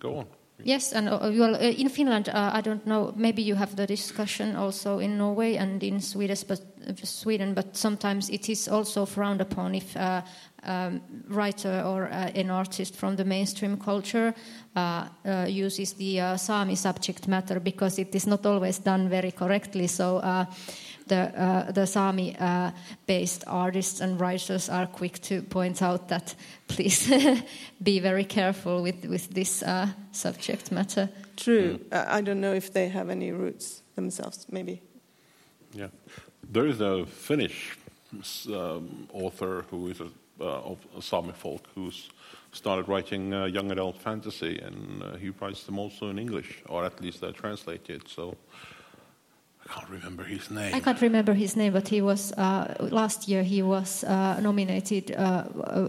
Go 0.00 0.18
on. 0.18 0.26
Yes, 0.64 0.92
and 0.92 1.08
uh, 1.08 1.18
well, 1.22 1.54
uh, 1.54 1.60
in 1.60 1.88
Finland, 1.88 2.28
uh, 2.28 2.50
I 2.52 2.60
don't 2.60 2.84
know. 2.84 3.12
Maybe 3.16 3.42
you 3.42 3.54
have 3.54 3.76
the 3.76 3.86
discussion 3.86 4.56
also 4.56 4.98
in 4.98 5.16
Norway 5.16 5.56
and 5.56 5.82
in 5.82 6.00
Sweden, 6.00 6.36
but 6.48 6.60
uh, 6.60 6.94
Sweden. 7.04 7.54
But 7.54 7.76
sometimes 7.76 8.28
it 8.28 8.48
is 8.48 8.68
also 8.68 9.06
frowned 9.06 9.40
upon 9.40 9.74
if 9.74 9.94
a 9.94 10.24
um, 10.64 11.00
writer 11.28 11.82
or 11.86 12.06
uh, 12.06 12.30
an 12.34 12.50
artist 12.50 12.96
from 12.96 13.16
the 13.16 13.24
mainstream 13.24 13.76
culture 13.76 14.34
uh, 14.74 15.06
uh, 15.24 15.46
uses 15.48 15.92
the 15.92 16.20
uh, 16.20 16.36
Sami 16.36 16.74
subject 16.74 17.28
matter 17.28 17.60
because 17.60 18.00
it 18.00 18.12
is 18.14 18.26
not 18.26 18.44
always 18.44 18.78
done 18.78 19.08
very 19.08 19.30
correctly. 19.30 19.86
So. 19.86 20.46
The, 21.08 21.16
uh, 21.16 21.72
the 21.72 21.86
Sami 21.86 22.36
uh, 22.38 22.70
based 23.06 23.44
artists 23.46 24.00
and 24.00 24.20
writers 24.20 24.68
are 24.68 24.86
quick 24.86 25.20
to 25.22 25.42
point 25.42 25.82
out 25.82 26.08
that 26.08 26.34
please 26.68 27.10
be 27.82 28.00
very 28.00 28.24
careful 28.24 28.82
with, 28.82 29.04
with 29.06 29.30
this 29.30 29.62
uh, 29.62 29.88
subject 30.12 30.70
matter. 30.70 31.08
True. 31.36 31.80
I 31.92 32.18
I 32.18 32.20
don't 32.20 32.40
know 32.40 32.54
if 32.54 32.72
they 32.72 32.88
have 32.88 33.10
any 33.10 33.32
roots 33.32 33.82
themselves. 33.94 34.46
Maybe. 34.50 34.80
Yeah. 35.72 35.88
There 36.52 36.66
is 36.66 36.80
a 36.80 37.06
Finnish 37.06 37.78
um, 38.52 39.08
author 39.12 39.64
who 39.70 39.88
is 39.88 40.00
a, 40.00 40.10
uh, 40.40 40.72
of 40.72 40.78
Sami 41.00 41.32
folk 41.32 41.66
who's 41.74 42.10
started 42.52 42.88
writing 42.88 43.34
uh, 43.34 43.44
young 43.44 43.70
adult 43.70 43.96
fantasy, 43.96 44.58
and 44.58 45.02
uh, 45.02 45.16
he 45.16 45.30
writes 45.30 45.64
them 45.64 45.78
also 45.78 46.08
in 46.08 46.18
English, 46.18 46.62
or 46.68 46.84
at 46.84 47.00
least 47.00 47.20
they're 47.20 47.32
translated. 47.32 48.08
So 48.08 48.36
I 48.60 48.77
can't 49.74 49.88
remember 49.90 50.24
his 50.24 50.50
name. 50.50 50.74
I 50.74 50.80
can't 50.80 51.00
remember 51.00 51.34
his 51.34 51.56
name, 51.56 51.72
but 51.72 51.88
he 51.88 52.00
was 52.02 52.32
uh, 52.32 52.74
last 52.90 53.28
year. 53.28 53.42
He 53.42 53.62
was 53.62 54.04
uh, 54.04 54.40
nominated 54.40 55.10
uh, 55.10 55.44
uh, 55.60 55.88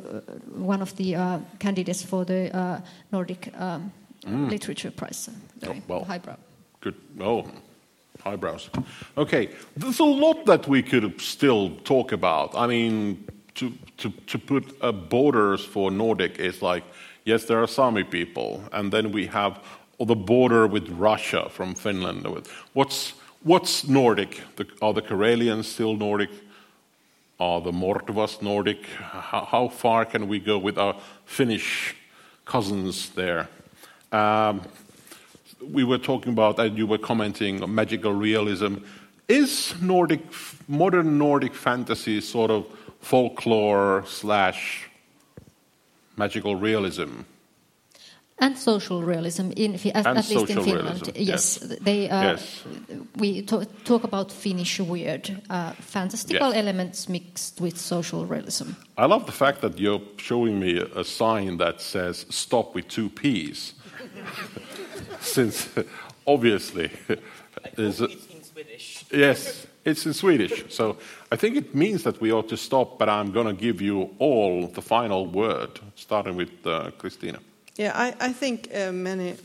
one 0.58 0.82
of 0.82 0.96
the 0.96 1.16
uh, 1.16 1.40
candidates 1.60 2.04
for 2.04 2.26
the 2.26 2.56
uh, 2.56 2.82
Nordic 3.12 3.52
um, 3.58 3.92
Literature 4.28 4.92
Prize. 4.92 5.30
Very 5.62 5.78
Oh, 5.78 5.82
well. 5.88 6.04
highbrow. 6.04 6.36
Good. 6.82 6.96
Oh, 7.20 7.46
eyebrows. 8.26 8.70
Okay, 9.16 9.50
there's 9.78 10.00
a 10.00 10.04
lot 10.06 10.46
that 10.46 10.68
we 10.68 10.82
could 10.84 11.20
still 11.22 11.70
talk 11.84 12.12
about. 12.12 12.56
I 12.56 12.68
mean, 12.68 13.26
to 13.56 13.72
to 13.98 14.10
to 14.28 14.38
put 14.38 14.64
uh, 14.82 14.92
borders 14.92 15.66
for 15.66 15.92
Nordic 15.92 16.40
is 16.40 16.62
like 16.62 16.84
yes, 17.26 17.46
there 17.46 17.58
are 17.62 17.68
Sami 17.68 18.04
people, 18.04 18.62
and 18.72 18.92
then 18.92 19.12
we 19.12 19.28
have 19.28 19.60
the 20.00 20.16
border 20.16 20.68
with 20.68 20.90
Russia 21.00 21.50
from 21.50 21.76
Finland. 21.76 22.26
With 22.28 22.48
what's 22.74 23.14
what's 23.44 23.88
Nordic? 23.88 24.42
The, 24.56 24.68
are 24.82 24.94
the 24.94 25.02
Karelians 25.02 25.66
still 25.66 25.96
Nordic? 25.96 26.30
Are 27.40 27.62
the 27.62 27.72
Mordvas 27.72 28.42
Nordic? 28.42 28.86
How, 28.86 29.46
how 29.46 29.68
far 29.70 30.06
can 30.06 30.28
we 30.28 30.40
go 30.40 30.58
with 30.58 30.78
our 30.78 31.00
Finnish 31.26 31.96
cousins 32.46 33.10
there? 33.12 33.48
Um, 34.12 34.62
we 35.62 35.84
were 35.84 35.98
talking 35.98 36.34
about, 36.34 36.60
and 36.60 36.78
you 36.78 36.88
were 36.88 36.98
commenting 36.98 37.74
magical 37.74 38.14
realism. 38.14 38.76
Is 39.28 39.76
Nordic, 39.82 40.22
modern 40.68 41.18
Nordic 41.18 41.54
fantasy 41.54 42.20
sort 42.22 42.52
of 42.52 42.66
folklore 43.00 44.04
slash 44.08 44.90
magical 46.18 46.56
realism? 46.56 47.22
And 48.42 48.58
social 48.58 49.02
realism, 49.04 49.52
in, 49.56 49.76
at, 49.76 49.86
And 49.96 50.08
at 50.08 50.16
least 50.30 50.32
in 50.32 50.38
social 50.48 50.64
Finland. 50.64 51.02
realism, 51.08 51.12
Yes, 51.16 51.60
yes. 51.62 51.80
they. 51.82 52.10
Uh, 52.10 52.24
Yes. 52.24 52.64
We 53.18 53.42
to- 53.42 53.66
talk 53.84 54.04
about 54.04 54.32
Finnish 54.32 54.80
weird, 54.80 55.42
uh, 55.50 55.72
fantastical 55.82 56.48
Yes. 56.50 56.58
elements 56.58 57.08
mixed 57.10 57.60
with 57.62 57.78
social 57.78 58.26
realism. 58.26 58.66
I 58.98 59.06
love 59.08 59.26
the 59.26 59.32
fact 59.34 59.60
that 59.62 59.78
you're 59.80 60.02
showing 60.18 60.60
me 60.60 60.80
a 60.96 61.04
sign 61.04 61.58
that 61.58 61.82
says 61.82 62.26
"stop 62.30 62.76
with 62.76 62.88
two 62.88 63.10
P's," 63.10 63.74
since 65.22 65.68
obviously 66.26 66.90
there's 67.76 68.02
a, 68.02 68.06
in 68.06 68.44
Swedish. 68.44 69.06
Yes, 69.12 69.68
it's 69.86 70.06
in 70.06 70.14
Swedish. 70.14 70.64
So 70.70 70.96
I 71.32 71.36
think 71.38 71.56
it 71.58 71.76
means 71.76 72.04
that 72.04 72.22
we 72.22 72.32
ought 72.32 72.48
to 72.50 72.58
stop, 72.58 72.98
but 73.00 73.10
I'm 73.10 73.32
going 73.32 73.48
to 73.48 73.54
give 73.66 73.82
you 73.82 74.10
all 74.20 74.68
the 74.68 74.82
final 74.82 75.26
word, 75.26 75.80
starting 75.96 76.36
with 76.38 76.50
uh, 76.66 76.92
Kristina. 76.98 77.40
Yeah, 77.80 77.94
I, 77.96 78.14
I 78.20 78.34
think 78.34 78.68
uh, 78.76 78.92
many, 78.92 79.36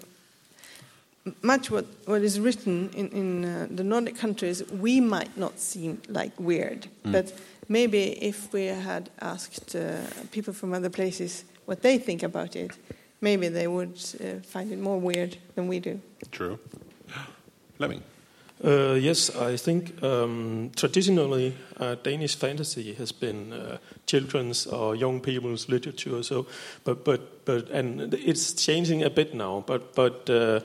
much 1.40 1.70
what, 1.70 1.86
what 2.06 2.20
is 2.20 2.40
written 2.40 2.90
in, 2.92 3.08
in 3.10 3.44
uh, 3.44 3.68
the 3.70 3.84
Nordic 3.84 4.16
countries, 4.16 4.60
we 4.72 5.00
might 5.00 5.36
not 5.36 5.60
seem 5.60 6.02
like 6.08 6.32
weird. 6.40 6.88
But 7.04 7.32
maybe 7.68 8.18
if 8.20 8.52
we 8.52 8.64
had 8.64 9.08
asked 9.20 9.76
uh, 9.76 9.98
people 10.32 10.52
from 10.52 10.74
other 10.74 10.90
places 10.90 11.44
what 11.66 11.82
they 11.82 11.96
think 11.96 12.24
about 12.24 12.56
it, 12.56 12.72
maybe 13.20 13.46
they 13.46 13.68
would 13.68 14.00
uh, 14.20 14.40
find 14.42 14.72
it 14.72 14.80
more 14.80 14.98
weird 14.98 15.36
than 15.54 15.68
we 15.68 15.78
do. 15.78 16.00
True. 16.32 16.58
Flemming. 17.76 18.02
Uh, 18.64 18.94
yes, 18.94 19.28
I 19.36 19.58
think 19.58 20.02
um, 20.02 20.70
traditionally 20.74 21.54
uh, 21.76 21.96
Danish 22.02 22.34
fantasy 22.36 22.94
has 22.94 23.12
been 23.12 23.52
uh, 23.52 23.76
children's 24.06 24.66
or 24.66 24.96
young 24.96 25.20
people's 25.20 25.68
literature. 25.68 26.22
So, 26.22 26.46
but 26.84 27.04
but 27.04 27.44
but 27.44 27.70
and 27.70 28.14
it's 28.14 28.54
changing 28.54 29.02
a 29.02 29.10
bit 29.10 29.34
now. 29.34 29.64
But 29.66 29.94
but 29.94 30.30
uh, 30.30 30.60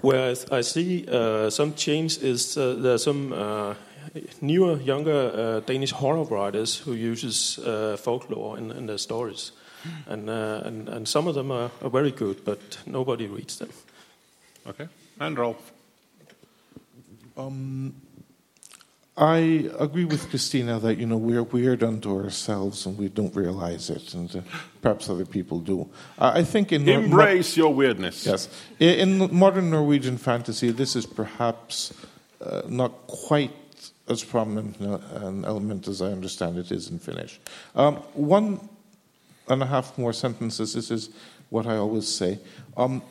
where 0.00 0.36
I 0.52 0.62
see 0.62 1.06
uh, 1.08 1.50
some 1.50 1.74
change 1.74 2.18
is 2.18 2.56
uh, 2.56 2.76
there 2.78 2.94
are 2.94 2.98
some 2.98 3.32
uh, 3.32 3.74
newer, 4.40 4.76
younger 4.76 5.32
uh, 5.34 5.60
Danish 5.66 5.90
horror 5.90 6.24
writers 6.24 6.78
who 6.78 6.92
uses 6.92 7.58
uh, 7.58 7.96
folklore 7.96 8.58
in, 8.58 8.70
in 8.70 8.86
their 8.86 8.98
stories, 8.98 9.50
and, 10.06 10.30
uh, 10.30 10.62
and 10.64 10.88
and 10.88 11.08
some 11.08 11.26
of 11.26 11.34
them 11.34 11.50
are, 11.50 11.70
are 11.82 11.90
very 11.90 12.12
good, 12.12 12.44
but 12.44 12.78
nobody 12.86 13.26
reads 13.26 13.58
them. 13.58 13.70
Okay. 14.68 14.88
And 15.18 15.36
Rolf. 15.36 15.79
I 19.16 19.68
agree 19.78 20.06
with 20.06 20.30
Kristina 20.30 20.80
that 20.80 20.96
you 20.96 21.04
know 21.06 21.18
we're 21.18 21.42
weird 21.42 21.82
unto 21.82 22.16
ourselves 22.16 22.86
and 22.86 22.96
we 22.96 23.08
don't 23.08 23.34
realize 23.36 23.90
it, 23.90 24.14
and 24.14 24.34
uh, 24.34 24.40
perhaps 24.80 25.10
other 25.10 25.26
people 25.26 25.58
do. 25.60 25.88
I 26.18 26.40
I 26.40 26.44
think 26.44 26.72
in 26.72 26.88
Embrace 26.88 27.56
your 27.56 27.74
weirdness. 27.74 28.24
Yes. 28.26 28.48
I- 28.80 28.84
In 29.02 29.28
modern 29.32 29.70
Norwegian 29.70 30.16
fantasy, 30.18 30.70
this 30.72 30.96
is 30.96 31.06
perhaps 31.06 31.92
uh, 32.40 32.62
not 32.68 32.92
quite 33.08 33.52
as 34.08 34.24
prominent 34.24 34.80
an 34.80 34.94
an 35.24 35.44
element 35.44 35.88
as 35.88 36.00
I 36.00 36.12
understand 36.12 36.56
it 36.58 36.70
is 36.72 36.88
in 36.90 36.98
Finnish. 36.98 37.40
Um, 37.74 37.96
one 38.14 38.58
and 39.48 39.62
a 39.62 39.66
half 39.66 39.98
more 39.98 40.12
sentences. 40.14 40.72
This 40.72 40.90
is 40.90 41.10
what 41.50 41.66
I 41.66 41.76
always 41.76 42.08
say. 42.08 42.38
Um, 42.76 43.02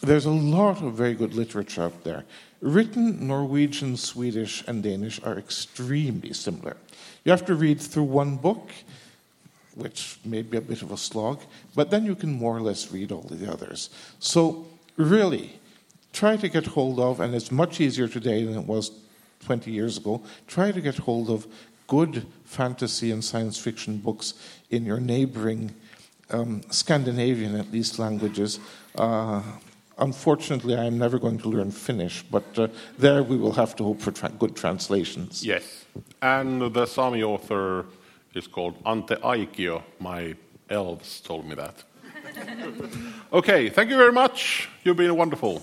there's 0.00 0.26
a 0.26 0.30
lot 0.58 0.82
of 0.82 0.94
very 0.94 1.14
good 1.14 1.34
literature 1.34 1.84
out 1.84 2.02
there. 2.04 2.24
Written 2.64 3.28
Norwegian, 3.28 3.94
Swedish, 3.98 4.64
and 4.66 4.82
Danish 4.82 5.20
are 5.22 5.36
extremely 5.36 6.32
similar. 6.32 6.78
You 7.22 7.30
have 7.30 7.44
to 7.44 7.54
read 7.54 7.78
through 7.78 8.04
one 8.04 8.36
book, 8.36 8.70
which 9.74 10.18
may 10.24 10.40
be 10.40 10.56
a 10.56 10.62
bit 10.62 10.80
of 10.80 10.90
a 10.90 10.96
slog, 10.96 11.42
but 11.74 11.90
then 11.90 12.06
you 12.06 12.14
can 12.14 12.32
more 12.32 12.56
or 12.56 12.62
less 12.62 12.90
read 12.90 13.12
all 13.12 13.20
the 13.20 13.52
others. 13.52 13.90
So, 14.18 14.64
really, 14.96 15.60
try 16.14 16.38
to 16.38 16.48
get 16.48 16.64
hold 16.64 16.98
of, 16.98 17.20
and 17.20 17.34
it's 17.34 17.52
much 17.52 17.82
easier 17.82 18.08
today 18.08 18.46
than 18.46 18.56
it 18.56 18.66
was 18.66 18.92
20 19.44 19.70
years 19.70 19.98
ago, 19.98 20.22
try 20.46 20.72
to 20.72 20.80
get 20.80 20.96
hold 20.96 21.28
of 21.28 21.46
good 21.86 22.26
fantasy 22.46 23.10
and 23.10 23.22
science 23.22 23.58
fiction 23.58 23.98
books 23.98 24.32
in 24.70 24.86
your 24.86 25.00
neighboring 25.00 25.74
um, 26.30 26.62
Scandinavian, 26.70 27.56
at 27.56 27.70
least, 27.70 27.98
languages. 27.98 28.58
Uh, 28.94 29.42
unfortunately, 29.98 30.74
I 30.76 30.84
am 30.84 30.98
never 30.98 31.18
going 31.18 31.38
to 31.38 31.48
learn 31.48 31.70
Finnish, 31.70 32.24
but 32.30 32.58
uh, 32.58 32.68
there 32.98 33.22
we 33.22 33.36
will 33.36 33.52
have 33.52 33.74
to 33.76 33.84
hope 33.84 34.00
for 34.00 34.12
tra- 34.12 34.32
good 34.38 34.56
translations. 34.56 35.44
Yes. 35.44 35.84
And 36.20 36.72
the 36.72 36.86
Sami 36.86 37.22
author 37.22 37.86
is 38.34 38.46
called 38.46 38.76
Ante 38.84 39.16
Aikio. 39.16 39.82
My 40.00 40.34
elves 40.68 41.20
told 41.20 41.46
me 41.46 41.54
that. 41.54 41.84
okay, 43.32 43.68
thank 43.68 43.90
you 43.90 43.96
very 43.96 44.12
much. 44.12 44.68
You've 44.82 44.96
been 44.96 45.16
wonderful. 45.16 45.62